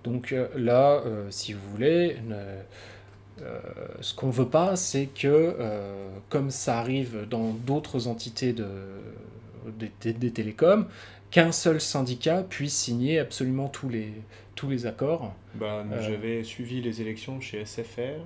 Donc 0.03 0.31
euh, 0.31 0.47
là, 0.55 1.01
euh, 1.05 1.27
si 1.29 1.53
vous 1.53 1.61
voulez, 1.71 2.17
euh, 2.31 2.61
ce 4.01 4.13
qu'on 4.13 4.29
veut 4.29 4.47
pas, 4.49 4.75
c'est 4.75 5.07
que, 5.07 5.27
euh, 5.27 6.09
comme 6.29 6.51
ça 6.51 6.79
arrive 6.79 7.25
dans 7.29 7.51
d'autres 7.51 8.07
entités 8.07 8.53
de, 8.53 8.67
des, 9.79 9.91
des- 10.01 10.13
des 10.13 10.31
télécoms, 10.31 10.85
qu'un 11.31 11.51
seul 11.51 11.81
syndicat 11.81 12.43
puisse 12.43 12.75
signer 12.75 13.17
absolument 13.19 13.69
tous 13.69 13.89
les, 13.89 14.13
tous 14.55 14.69
les 14.69 14.85
accords. 14.85 15.33
Bah. 15.55 15.83
J'avais 16.01 16.43
suivi 16.43 16.81
les 16.81 17.01
élections 17.01 17.39
chez 17.41 17.65
SFR 17.65 18.19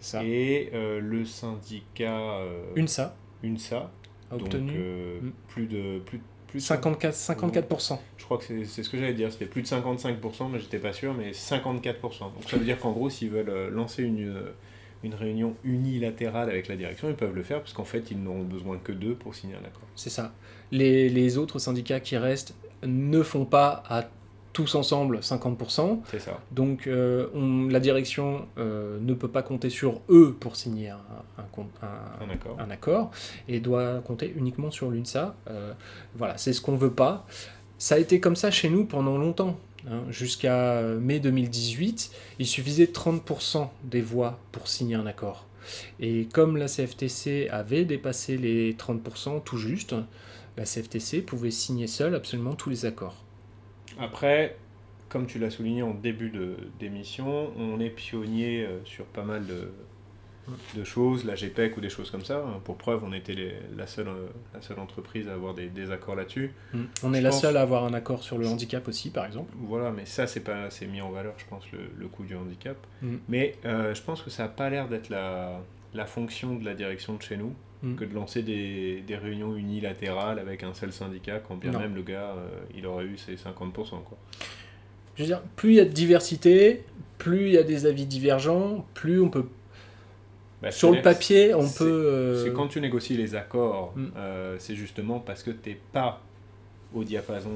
Ça. 0.00 0.22
et 0.22 0.70
le 0.72 1.24
syndicat 1.24 2.38
UNSA 2.76 3.16
UNSA 3.42 3.90
a 4.30 4.36
donc, 4.36 4.42
obtenu 4.46 4.78
Mm. 5.22 5.30
plus 5.48 5.66
de 5.66 5.98
plus, 6.00 6.20
plus 6.48 6.58
de 6.58 6.64
54, 6.64 7.14
54%. 7.14 7.98
Je 8.16 8.24
crois 8.24 8.38
que 8.38 8.44
c'est 8.44 8.64
c'est 8.64 8.82
ce 8.82 8.90
que 8.90 8.98
j'allais 8.98 9.14
dire, 9.14 9.32
c'était 9.32 9.46
plus 9.46 9.62
de 9.62 9.66
55%, 9.68 10.50
mais 10.50 10.58
j'étais 10.58 10.78
pas 10.78 10.92
sûr, 10.92 11.14
mais 11.14 11.30
54%. 11.32 12.00
Donc 12.00 12.48
ça 12.48 12.56
veut 12.56 12.64
dire 12.64 12.78
qu'en 12.78 12.92
gros, 12.92 13.10
s'ils 13.10 13.30
veulent 13.30 13.48
euh, 13.48 13.70
lancer 13.70 14.02
une, 14.02 14.28
euh, 14.28 14.52
une 15.02 15.14
réunion 15.14 15.54
unilatérale 15.64 16.50
avec 16.50 16.68
la 16.68 16.76
direction, 16.76 17.08
ils 17.08 17.16
peuvent 17.16 17.34
le 17.34 17.42
faire, 17.42 17.60
parce 17.60 17.72
qu'en 17.72 17.84
fait, 17.84 18.10
ils 18.10 18.22
n'auront 18.22 18.44
besoin 18.44 18.78
que 18.78 18.92
d'eux 18.92 19.14
pour 19.14 19.34
signer 19.34 19.54
un 19.54 19.64
accord. 19.66 19.86
C'est 19.94 20.10
ça. 20.10 20.32
Les, 20.72 21.08
les 21.08 21.38
autres 21.38 21.58
syndicats 21.58 22.00
qui 22.00 22.16
restent 22.16 22.54
ne 22.84 23.22
font 23.22 23.44
pas 23.44 23.82
à 23.88 24.08
tous 24.56 24.74
ensemble 24.74 25.18
50%. 25.18 26.00
C'est 26.10 26.18
ça. 26.18 26.40
Donc 26.50 26.86
euh, 26.86 27.26
on- 27.34 27.68
la 27.68 27.78
direction 27.78 28.46
euh, 28.56 28.98
ne 29.02 29.12
peut 29.12 29.28
pas 29.28 29.42
compter 29.42 29.68
sur 29.68 30.00
eux 30.08 30.34
pour 30.40 30.56
signer 30.56 30.88
un, 30.88 30.98
accord. 31.38 32.56
un 32.58 32.70
accord 32.70 33.10
et 33.48 33.60
doit 33.60 33.98
compter 34.00 34.32
uniquement 34.34 34.70
sur 34.70 34.90
l'UNSA. 34.90 35.34
Euh, 35.50 35.74
voilà, 36.14 36.38
c'est 36.38 36.54
ce 36.54 36.62
qu'on 36.62 36.76
veut 36.76 36.90
pas. 36.92 37.26
Ça 37.76 37.96
a 37.96 37.98
été 37.98 38.18
comme 38.18 38.36
ça 38.36 38.50
chez 38.50 38.70
nous 38.70 38.86
pendant 38.86 39.18
longtemps. 39.18 39.58
hein. 39.90 40.00
Jusqu'à 40.08 40.80
mai 40.80 41.20
2018, 41.20 42.10
il 42.38 42.46
suffisait 42.46 42.86
de 42.86 42.92
30% 42.92 43.68
des 43.84 44.00
voix 44.00 44.38
pour 44.52 44.68
signer 44.68 44.94
un 44.94 45.06
accord. 45.06 45.44
Et 46.00 46.28
comme 46.32 46.56
la 46.56 46.66
CFTC 46.68 47.48
avait 47.50 47.84
dépassé 47.84 48.38
les 48.38 48.72
30% 48.72 49.42
tout 49.44 49.58
juste, 49.58 49.94
la 50.56 50.64
CFTC 50.64 51.20
pouvait 51.20 51.50
signer 51.50 51.88
seule 51.88 52.14
absolument 52.14 52.54
tous 52.54 52.70
les 52.70 52.86
accords. 52.86 53.22
Après, 53.98 54.56
comme 55.08 55.26
tu 55.26 55.38
l'as 55.38 55.50
souligné 55.50 55.82
en 55.82 55.94
début 55.94 56.32
d'émission, 56.80 57.52
on 57.58 57.80
est 57.80 57.90
pionnier 57.90 58.64
euh, 58.64 58.78
sur 58.84 59.04
pas 59.06 59.22
mal 59.22 59.46
de, 59.46 59.70
de 60.76 60.84
choses, 60.84 61.24
la 61.24 61.34
GPEC 61.34 61.76
ou 61.76 61.80
des 61.80 61.88
choses 61.88 62.10
comme 62.10 62.24
ça. 62.24 62.44
Pour 62.64 62.76
preuve, 62.76 63.02
on 63.04 63.12
était 63.12 63.34
les- 63.34 63.54
la, 63.76 63.86
seule, 63.86 64.08
euh, 64.08 64.26
la 64.54 64.60
seule 64.62 64.78
entreprise 64.78 65.28
à 65.28 65.34
avoir 65.34 65.54
des, 65.54 65.68
des 65.68 65.90
accords 65.90 66.16
là-dessus. 66.16 66.52
Mm. 66.72 66.82
On 67.02 67.14
est 67.14 67.18
Je 67.18 67.22
la 67.22 67.30
pense- 67.30 67.40
seule 67.40 67.56
à 67.56 67.62
avoir 67.62 67.84
un 67.84 67.94
accord 67.94 68.22
sur 68.22 68.38
le 68.38 68.46
handicap 68.46 68.86
aussi, 68.88 69.10
par 69.10 69.26
exemple. 69.26 69.52
Voilà, 69.56 69.90
mais 69.90 70.06
ça, 70.06 70.26
c'est 70.26 70.40
pas 70.40 70.64
assez 70.64 70.86
mis 70.86 71.00
en 71.00 71.10
valeur, 71.10 71.34
je 71.38 71.44
pense, 71.46 71.64
le, 71.72 71.78
le 71.98 72.08
coût 72.08 72.24
du 72.24 72.34
handicap. 72.36 72.76
Mm. 73.02 73.16
Mais 73.28 73.54
euh, 73.64 73.94
je 73.94 74.02
pense 74.02 74.22
que 74.22 74.30
ça 74.30 74.44
n'a 74.44 74.48
pas 74.48 74.70
l'air 74.70 74.88
d'être 74.88 75.08
la, 75.08 75.60
la 75.94 76.06
fonction 76.06 76.56
de 76.56 76.64
la 76.64 76.74
direction 76.74 77.14
de 77.14 77.22
chez 77.22 77.36
nous 77.36 77.54
Mm. 77.82 77.94
que 77.96 78.04
de 78.04 78.14
lancer 78.14 78.42
des, 78.42 79.02
des 79.06 79.16
réunions 79.16 79.54
unilatérales 79.56 80.38
avec 80.38 80.62
un 80.62 80.72
seul 80.74 80.92
syndicat, 80.92 81.40
quand 81.40 81.56
bien 81.56 81.72
Non. 81.72 81.78
même 81.80 81.94
le 81.94 82.02
gars, 82.02 82.34
euh, 82.36 82.48
il 82.74 82.86
aurait 82.86 83.04
eu 83.04 83.18
ses 83.18 83.34
50%. 83.36 83.72
Quoi. 84.02 84.16
Je 85.16 85.22
veux 85.22 85.26
dire, 85.26 85.42
plus 85.56 85.72
il 85.72 85.76
y 85.76 85.80
a 85.80 85.84
de 85.84 85.90
diversité, 85.90 86.84
plus 87.18 87.46
il 87.48 87.52
y 87.52 87.58
a 87.58 87.62
des 87.62 87.86
avis 87.86 88.06
divergents, 88.06 88.86
plus 88.94 89.20
on 89.20 89.28
peut. 89.28 89.46
Bah, 90.62 90.70
Sur 90.70 90.90
le 90.92 91.02
papier, 91.02 91.52
on 91.54 91.68
peut. 91.68 91.84
euh, 91.84 92.44
C'est 92.44 92.52
quand 92.54 92.66
tu 92.68 92.80
négocies 92.80 93.16
les 93.16 93.34
accords, 93.34 93.92
Mm. 93.94 94.06
euh, 94.16 94.56
c'est 94.58 94.74
justement 94.74 95.18
parce 95.20 95.42
que 95.42 95.50
t'es 95.50 95.78
pas 95.92 96.22
au 96.94 97.04
diapason 97.04 97.50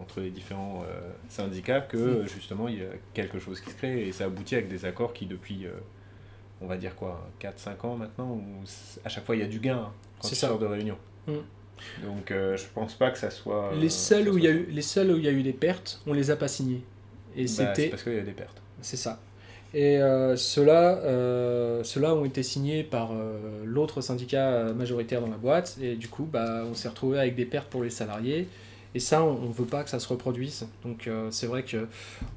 entre 0.00 0.20
les 0.20 0.30
différents 0.30 0.84
syndicats 1.28 1.80
que 1.80 1.96
Mm. 2.22 2.28
justement 2.28 2.68
il 2.68 2.78
y 2.78 2.82
a 2.82 2.90
quelque 3.12 3.40
chose 3.40 3.60
qui 3.60 3.70
se 3.70 3.74
crée 3.76 4.06
et 4.06 4.12
ça 4.12 4.26
aboutit 4.26 4.54
avec 4.54 4.68
des 4.68 4.84
accords 4.84 5.12
qui 5.12 5.26
depuis, 5.26 5.66
on 6.60 6.66
va 6.66 6.76
dire 6.76 6.94
quoi, 6.96 7.26
4-5 7.40 7.86
ans 7.86 7.96
maintenant, 7.96 8.30
où 8.30 8.42
à 9.04 9.08
chaque 9.08 9.24
fois 9.24 9.36
il 9.36 9.40
y 9.40 9.44
a 9.44 9.48
du 9.48 9.58
gain 9.60 9.76
hein, 9.76 9.92
quand 10.20 10.28
C'est 10.28 10.34
tu 10.34 10.40
ça. 10.40 10.48
sors 10.48 10.58
de 10.58 10.66
réunion. 10.66 10.96
Mm. 11.26 11.32
Donc 12.04 12.30
euh, 12.30 12.56
je 12.56 12.64
pense 12.74 12.94
pas 12.94 13.10
que 13.10 13.18
ça 13.18 13.30
soit... 13.30 13.72
euh, 13.72 13.76
les, 13.76 13.88
seuls 13.90 14.28
où 14.28 14.38
il 14.38 14.44
y 14.44 14.46
a 14.46 14.50
eu, 14.50 14.66
les 14.70 14.82
seuls 14.82 15.10
où 15.10 15.16
il 15.16 15.24
y 15.24 15.28
a 15.28 15.32
eu 15.32 15.42
des 15.42 15.52
pertes, 15.52 16.00
on 16.06 16.12
les 16.12 16.30
a 16.30 16.36
pas 16.36 16.48
signés. 16.48 16.82
Et 17.36 17.42
Bah, 17.42 17.48
c'est 17.48 17.66
c'était. 17.66 17.88
parce 17.88 18.02
qu'il 18.02 18.14
y 18.14 18.18
a 18.18 18.22
des 18.22 18.32
pertes. 18.32 18.62
C'est 18.80 18.96
ça. 18.96 19.20
Et 19.74 19.98
euh, 20.00 20.36
ceux-là, 20.36 20.98
euh, 20.98 21.82
ceux-là 21.82 22.14
ont 22.14 22.24
été 22.24 22.44
signés 22.44 22.84
par 22.84 23.10
l'autre 23.64 24.00
syndicat 24.02 24.72
majoritaire 24.72 25.20
dans 25.20 25.28
la 25.30 25.36
boîte, 25.36 25.76
et 25.82 25.96
du 25.96 26.06
coup, 26.06 26.28
bah, 26.30 26.62
on 26.70 26.74
s'est 26.74 26.88
retrouvé 26.88 27.18
avec 27.18 27.34
des 27.34 27.44
pertes 27.44 27.68
pour 27.68 27.82
les 27.82 27.90
salariés. 27.90 28.46
Et 28.94 29.00
ça, 29.00 29.24
on 29.24 29.48
ne 29.48 29.52
veut 29.52 29.64
pas 29.64 29.82
que 29.82 29.90
ça 29.90 29.98
se 29.98 30.06
reproduise. 30.08 30.66
Donc 30.84 31.06
euh, 31.08 31.28
c'est 31.30 31.46
vrai 31.46 31.62
que 31.64 31.88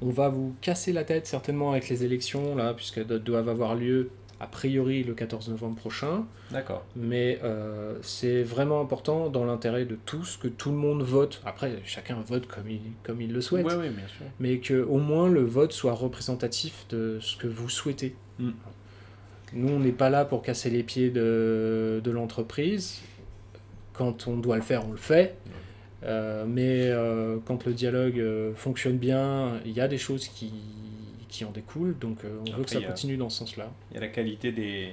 on 0.02 0.10
va 0.10 0.28
vous 0.28 0.54
casser 0.60 0.92
la 0.92 1.04
tête 1.04 1.26
certainement 1.26 1.70
avec 1.72 1.88
les 1.88 2.04
élections, 2.04 2.56
là, 2.56 2.74
puisqu'elles 2.74 3.06
do- 3.06 3.18
doivent 3.18 3.48
avoir 3.48 3.74
lieu 3.76 4.10
a 4.40 4.46
priori 4.46 5.02
le 5.02 5.14
14 5.14 5.48
novembre 5.50 5.74
prochain. 5.76 6.24
D'accord. 6.52 6.84
Mais 6.94 7.40
euh, 7.42 7.96
c'est 8.02 8.42
vraiment 8.44 8.80
important 8.80 9.30
dans 9.30 9.44
l'intérêt 9.44 9.84
de 9.84 9.96
tous 10.06 10.36
que 10.36 10.46
tout 10.48 10.70
le 10.70 10.76
monde 10.76 11.02
vote. 11.02 11.40
Après, 11.44 11.72
chacun 11.84 12.16
vote 12.26 12.46
comme 12.46 12.68
il, 12.70 12.80
comme 13.02 13.20
il 13.20 13.32
le 13.32 13.40
souhaite 13.40 13.66
Oui, 13.66 13.72
oui, 13.78 13.88
bien 13.90 14.06
sûr. 14.06 14.26
mais 14.38 14.58
que 14.58 14.82
au 14.84 14.98
moins 14.98 15.28
le 15.28 15.42
vote 15.44 15.72
soit 15.72 15.92
représentatif 15.92 16.86
de 16.90 17.18
ce 17.20 17.36
que 17.36 17.48
vous 17.48 17.68
souhaitez. 17.68 18.14
Mm. 18.38 18.50
Nous, 19.54 19.72
on 19.72 19.80
n'est 19.80 19.92
pas 19.92 20.10
là 20.10 20.24
pour 20.24 20.42
casser 20.42 20.70
les 20.70 20.82
pieds 20.82 21.10
de, 21.10 22.00
de 22.04 22.10
l'entreprise. 22.10 23.00
Quand 23.92 24.28
on 24.28 24.36
doit 24.36 24.56
le 24.56 24.62
faire, 24.62 24.86
on 24.86 24.92
le 24.92 24.98
fait. 24.98 25.36
Euh, 26.04 26.44
mais 26.46 26.88
euh, 26.90 27.38
quand 27.44 27.64
le 27.66 27.72
dialogue 27.74 28.18
euh, 28.20 28.54
fonctionne 28.54 28.98
bien, 28.98 29.60
il 29.64 29.72
y 29.72 29.80
a 29.80 29.88
des 29.88 29.98
choses 29.98 30.28
qui, 30.28 30.52
qui 31.28 31.44
en 31.44 31.50
découlent. 31.50 31.98
Donc 31.98 32.18
on 32.24 32.50
veut 32.56 32.64
que 32.64 32.70
ça 32.70 32.78
a- 32.78 32.82
continue 32.82 33.16
dans 33.16 33.28
ce 33.28 33.38
sens-là. 33.38 33.70
Il 33.90 33.94
y 33.94 33.96
a 33.98 34.00
la 34.00 34.08
qualité 34.08 34.52
des. 34.52 34.92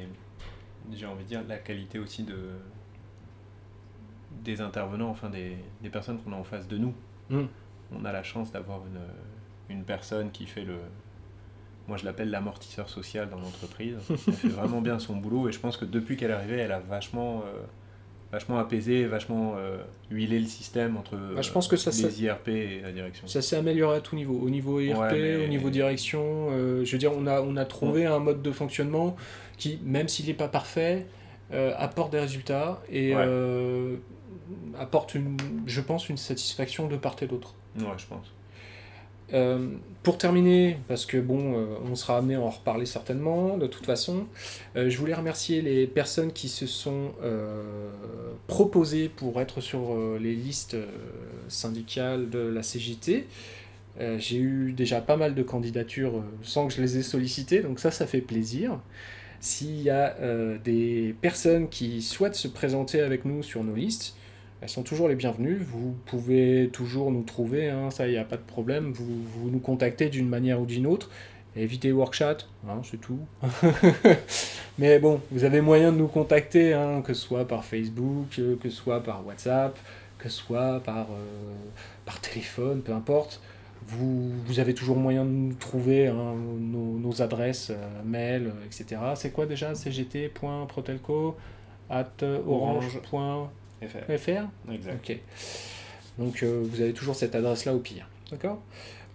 J'ai 0.94 1.06
envie 1.06 1.24
de 1.24 1.30
dire 1.30 1.42
la 1.48 1.58
qualité 1.58 2.00
aussi 2.00 2.24
de. 2.24 2.36
des 4.44 4.62
intervenants, 4.62 5.10
enfin 5.10 5.30
des, 5.30 5.58
des 5.82 5.90
personnes 5.90 6.20
qu'on 6.20 6.34
a 6.34 6.36
en 6.36 6.44
face 6.44 6.68
de 6.68 6.78
nous. 6.78 6.94
Mm. 7.30 7.44
On 7.96 8.06
a 8.06 8.12
la 8.12 8.24
chance 8.24 8.52
d'avoir 8.52 8.82
une, 8.88 9.76
une 9.76 9.84
personne 9.84 10.32
qui 10.32 10.46
fait 10.46 10.64
le. 10.66 10.78
Moi 11.88 11.98
je 11.98 12.06
l'appelle 12.06 12.32
l'amortisseur 12.32 12.90
social 12.90 13.30
dans 13.30 13.40
l'entreprise. 13.40 13.98
Elle 14.10 14.34
fait 14.34 14.48
vraiment 14.48 14.82
bien 14.82 14.98
son 14.98 15.16
boulot 15.18 15.50
et 15.50 15.52
je 15.52 15.60
pense 15.60 15.78
que 15.78 15.86
depuis 15.86 16.18
qu'elle 16.18 16.32
est 16.32 16.36
arrivée, 16.36 16.58
elle 16.58 16.72
a 16.72 16.80
vachement. 16.80 17.44
Euh, 18.36 18.38
vachement 18.38 18.58
apaisé, 18.60 19.06
vachement 19.06 19.56
euh, 19.58 19.78
huilé 20.12 20.40
le 20.40 20.46
système 20.46 20.98
entre 20.98 21.16
Bah, 21.36 21.42
je 21.42 21.52
pense 21.52 21.68
que 21.68 21.78
ça, 21.78 21.92
les 21.92 22.24
IRP 22.24 22.48
et 22.50 22.82
la 22.82 22.92
direction. 22.92 23.28
Ça 23.28 23.42
s'est 23.42 23.56
amélioré 23.56 23.98
à 23.98 24.02
tout 24.02 24.16
niveau, 24.16 24.38
au 24.42 24.50
niveau 24.50 24.80
IRP, 24.80 25.00
Ouais, 25.00 25.12
mais- 25.14 25.46
au 25.46 25.48
niveau 25.48 25.70
direction. 25.70 26.48
euh, 26.52 26.84
je 26.86 26.92
veux 26.92 26.98
dire, 26.98 27.12
on 27.16 27.26
a, 27.28 27.42
on 27.42 27.56
a 27.58 27.66
trouvé 27.66 28.06
un 28.06 28.20
mode 28.20 28.42
de 28.42 28.52
fonctionnement 28.52 29.16
qui, 29.58 29.80
même 29.84 30.08
s'il 30.08 30.26
n'est 30.28 30.34
pas 30.34 30.48
parfait, 30.50 31.06
euh, 31.54 31.74
apporte 31.78 32.12
des 32.12 32.20
résultats 32.20 32.82
et 32.92 33.16
Ouais. 33.16 33.24
euh, 33.26 33.96
apporte, 34.78 35.16
une, 35.16 35.38
je 35.66 35.82
pense, 35.82 36.10
une 36.10 36.18
satisfaction 36.18 36.88
de 36.88 36.98
part 36.98 37.16
et 37.22 37.28
d'autre. 37.28 37.54
Ouais, 37.80 37.86
je 37.98 38.06
pense. 38.06 38.32
Euh, 39.34 39.70
pour 40.04 40.20
terminer, 40.20 40.78
parce 40.88 41.06
que 41.06 41.18
bon, 41.18 41.58
euh, 41.58 41.66
on 41.92 41.96
sera 41.96 42.18
amené 42.20 42.36
à 42.36 42.42
en 42.42 42.50
reparler 42.50 42.86
certainement, 42.86 43.58
de 43.58 43.66
toute 43.66 43.86
façon, 43.86 44.28
euh, 44.76 44.88
je 44.88 44.98
voulais 45.00 45.16
remercier 45.16 45.64
les 45.64 45.88
personnes 45.88 46.32
qui 46.32 46.48
se 46.48 46.68
sont 46.68 47.14
proposées 48.48 49.10
pour 49.10 49.42
être 49.42 49.62
sur 49.62 49.96
les 50.20 50.36
listes 50.36 50.78
syndicales 51.48 52.30
de 52.30 52.40
la. 52.40 52.62
Euh, 54.00 54.18
J'ai 54.20 54.38
eu 54.38 54.74
déjà 54.74 55.02
pas 55.02 55.18
mal 55.18 55.34
de 55.34 55.42
candidatures 55.42 56.24
sans 56.44 56.68
que 56.68 56.74
je 56.74 56.82
les 56.82 56.98
ai 56.98 57.04
sollicitées, 57.04 57.62
donc 57.62 57.80
ça, 57.80 57.90
ça 57.92 58.06
fait 58.06 58.22
plaisir. 58.22 58.80
S'il 59.40 59.82
y 59.82 59.90
a 59.90 60.16
des 60.64 61.16
personnes 61.22 61.68
qui 61.70 62.02
souhaitent 62.02 62.36
se 62.36 62.48
présenter 62.48 63.02
avec 63.02 63.26
nous 63.26 63.44
sur 63.44 63.64
nos 63.64 63.76
listes, 63.76 64.16
elles 64.66 64.70
sont 64.70 64.82
toujours 64.82 65.08
les 65.08 65.16
bienvenues. 65.16 65.60
Vous 65.60 65.96
pouvez 66.08 66.72
toujours 66.74 67.12
nous 67.12 67.22
trouver, 67.22 67.70
hein, 67.70 67.92
ça, 67.92 68.08
il 68.08 68.12
n'y 68.14 68.18
a 68.18 68.24
pas 68.24 68.36
de 68.36 68.42
problème. 68.42 68.94
Vous, 68.94 69.06
vous 69.24 69.52
nous 69.52 69.60
contactez 69.60 70.10
d'une 70.10 70.28
manière 70.28 70.60
ou 70.60 70.66
d'une 70.66 70.88
autre. 70.88 71.12
Évitez 71.56 71.92
Workchat, 71.92 72.38
hein, 72.68 72.82
c'est 72.84 73.00
tout. 73.00 73.20
Mais 74.80 74.98
bon, 74.98 75.22
vous 75.30 75.44
avez 75.44 75.62
moyen 75.62 75.92
de 75.92 75.98
nous 75.98 76.08
contacter, 76.08 76.74
hein, 76.74 77.04
que 77.04 77.14
ce 77.14 77.22
soit 77.22 77.48
par 77.48 77.64
Facebook, 77.64 78.40
euh, 78.40 78.56
que 78.56 78.72
ce 78.72 78.76
soit 78.76 79.04
par 79.04 79.24
WhatsApp, 79.28 79.78
que 80.18 80.30
ce 80.30 80.38
soit 80.40 80.80
par, 80.84 81.12
euh, 81.12 81.54
par 82.04 82.20
téléphone, 82.20 82.82
peu 82.82 82.92
importe. 82.92 83.42
Vous, 83.86 84.32
vous 84.48 84.60
avez 84.60 84.74
toujours 84.74 84.98
moyen 84.98 85.26
de 85.26 85.30
nous 85.30 85.54
trouver 85.54 86.08
hein, 86.08 86.34
nos, 86.60 87.22
adresses 87.22 87.70
euh, 87.70 88.02
mail, 88.04 88.52
etc. 88.66 89.00
C'est 89.14 89.30
quoi 89.30 89.46
déjà? 89.46 89.76
Cgt.protelco 89.76 91.36
at 91.88 92.24
orange.fr 92.48 93.52
FR. 93.82 94.12
Exact. 94.72 95.10
Ok. 95.10 95.18
Donc 96.18 96.44
euh, 96.44 96.64
vous 96.64 96.82
avez 96.82 96.94
toujours 96.94 97.16
cette 97.16 97.36
adresse-là 97.36 97.74
au 97.74 97.80
pire. 97.80 98.08
D'accord? 98.32 98.62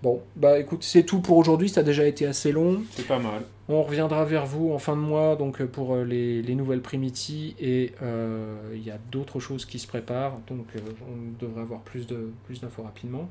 Bon, 0.03 0.23
bah 0.35 0.59
écoute, 0.59 0.83
c'est 0.83 1.03
tout 1.03 1.21
pour 1.21 1.37
aujourd'hui, 1.37 1.69
ça 1.69 1.81
a 1.81 1.83
déjà 1.83 2.07
été 2.07 2.25
assez 2.27 2.53
long. 2.53 2.83
C'est 2.93 3.07
pas 3.07 3.19
mal. 3.19 3.43
On 3.69 3.83
reviendra 3.83 4.25
vers 4.25 4.47
vous 4.47 4.73
en 4.73 4.79
fin 4.79 4.97
de 4.97 5.01
mois 5.03 5.37
donc 5.37 5.61
euh, 5.61 5.67
pour 5.67 5.95
euh, 5.95 6.05
les, 6.05 6.41
les 6.43 6.55
nouvelles 6.55 6.81
Primiti 6.81 7.55
et 7.61 7.93
euh, 8.03 8.57
il 8.75 8.83
y 8.83 8.91
a 8.91 8.99
d'autres 9.13 9.41
choses 9.41 9.65
qui 9.67 9.79
se 9.79 9.87
préparent 9.87 10.41
donc 10.49 10.67
euh, 10.75 10.81
on 11.07 11.39
devrait 11.45 11.61
avoir 11.63 11.81
plus 11.81 12.07
de 12.07 12.33
plus 12.47 12.61
d'infos 12.63 12.83
rapidement. 12.83 13.29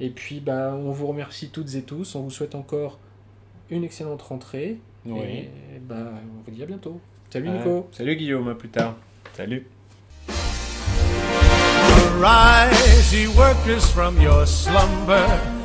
Et 0.00 0.10
puis 0.10 0.40
bah 0.40 0.74
on 0.76 0.90
vous 0.90 1.06
remercie 1.06 1.48
toutes 1.50 1.74
et 1.76 1.82
tous, 1.82 2.14
on 2.16 2.22
vous 2.22 2.30
souhaite 2.30 2.54
encore 2.56 2.98
une 3.70 3.84
excellente 3.84 4.22
rentrée 4.22 4.78
Oui. 5.06 5.20
et 5.20 5.78
bah 5.80 6.12
on 6.12 6.42
vous 6.44 6.54
dit 6.54 6.62
à 6.62 6.66
bientôt. 6.66 7.00
Salut. 7.30 7.50
Nico. 7.50 7.88
Salut 7.92 8.16
Guillaume, 8.16 8.48
à 8.48 8.54
plus 8.56 8.68
tard. 8.68 8.96
Salut. 9.34 9.64
Arise, 12.20 13.14
ye 13.14 13.28
workers, 13.28 13.90
from 13.90 14.20
your 14.20 14.44
slumber. 14.44 15.24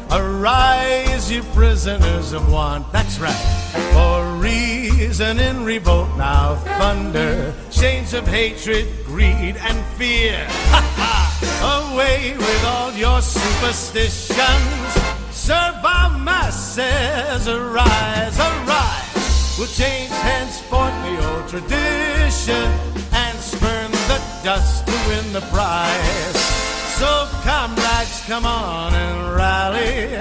Arise, 0.09 1.29
ye 1.29 1.41
prisoners 1.53 2.31
of 2.31 2.49
want. 2.49 2.89
That's 2.93 3.19
right. 3.19 3.45
For 3.91 4.23
reason 4.37 5.37
in 5.37 5.65
revolt 5.65 6.07
now 6.15 6.55
thunder. 6.79 7.53
Chains 7.71 8.13
of 8.13 8.25
hatred, 8.25 8.87
greed, 9.05 9.57
and 9.57 9.85
fear. 9.97 10.47
Ha 10.71 10.81
ha! 10.95 11.91
Away 11.91 12.37
with 12.37 12.63
all 12.63 12.93
your 12.93 13.21
superstitions. 13.21 14.93
Serve 15.31 15.83
our 15.83 16.17
masses. 16.17 17.49
Arise, 17.49 18.39
arise. 18.39 19.57
We'll 19.59 19.67
change 19.67 20.09
henceforth 20.09 20.95
the 21.03 21.33
old 21.33 21.49
tradition 21.49 22.71
and 23.11 23.34
the 24.15 24.21
dust 24.43 24.87
to 24.87 24.93
win 25.07 25.33
the 25.33 25.41
prize. 25.51 26.39
So, 26.99 27.27
comrades, 27.43 28.23
come 28.27 28.45
on 28.45 28.93
and 28.93 29.35
rally. 29.35 30.15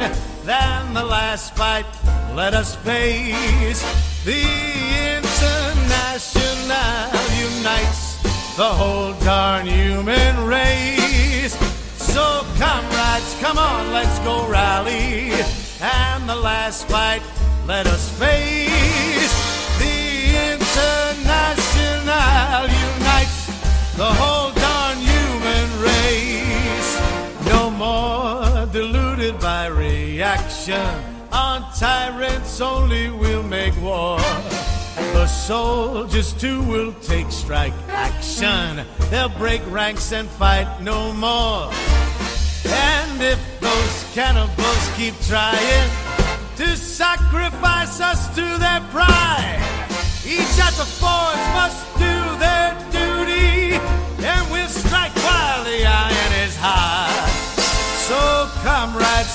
Then 0.45 0.95
the 0.95 1.05
last 1.05 1.55
fight, 1.55 1.87
let 2.35 2.55
us 2.55 2.75
face. 2.77 3.83
The 4.25 4.43
International 5.19 6.35
unites 7.49 8.03
the 8.57 8.71
whole 8.81 9.15
darn 9.25 9.67
human 9.67 10.45
race. 10.45 11.55
So, 11.97 12.45
comrades, 12.59 13.37
come 13.41 13.59
on, 13.59 13.93
let's 13.93 14.19
go 14.21 14.49
rally. 14.49 15.33
And 15.81 16.29
the 16.29 16.37
last 16.37 16.89
fight, 16.89 17.23
let 17.67 17.87
us 17.87 18.11
face. 18.19 19.34
The 23.97 24.05
whole 24.05 24.51
darn 24.53 24.99
human 24.99 25.69
race. 25.81 27.01
No 27.47 27.71
more 27.71 28.67
deluded 28.67 29.39
by 29.39 29.67
reaction. 29.67 30.91
On 31.31 31.63
tyrants 31.79 32.61
only 32.61 33.11
we'll 33.11 33.45
make 33.45 33.77
war. 33.81 34.19
The 34.97 35.27
soldiers 35.27 36.33
too 36.33 36.63
will 36.63 36.93
take 37.03 37.31
strike 37.31 37.73
action. 37.89 38.85
They'll 39.11 39.29
break 39.29 39.63
ranks 39.71 40.13
and 40.13 40.29
fight 40.29 40.81
no 40.81 41.13
more. 41.13 41.71
And 42.67 43.23
if 43.23 43.39
those 43.61 43.97
cannibals 44.13 44.91
keep 44.97 45.15
trying 45.29 45.91
to 46.57 46.77
sacrifice 46.77 48.01
us 48.01 48.29
to 48.35 48.43
their 48.59 48.81
pride, 48.91 49.61
each 50.27 50.59
at 50.59 50.75
the 50.75 50.89
forge 50.99 51.45
must 51.55 51.85
do 51.95 52.39
their 52.39 52.94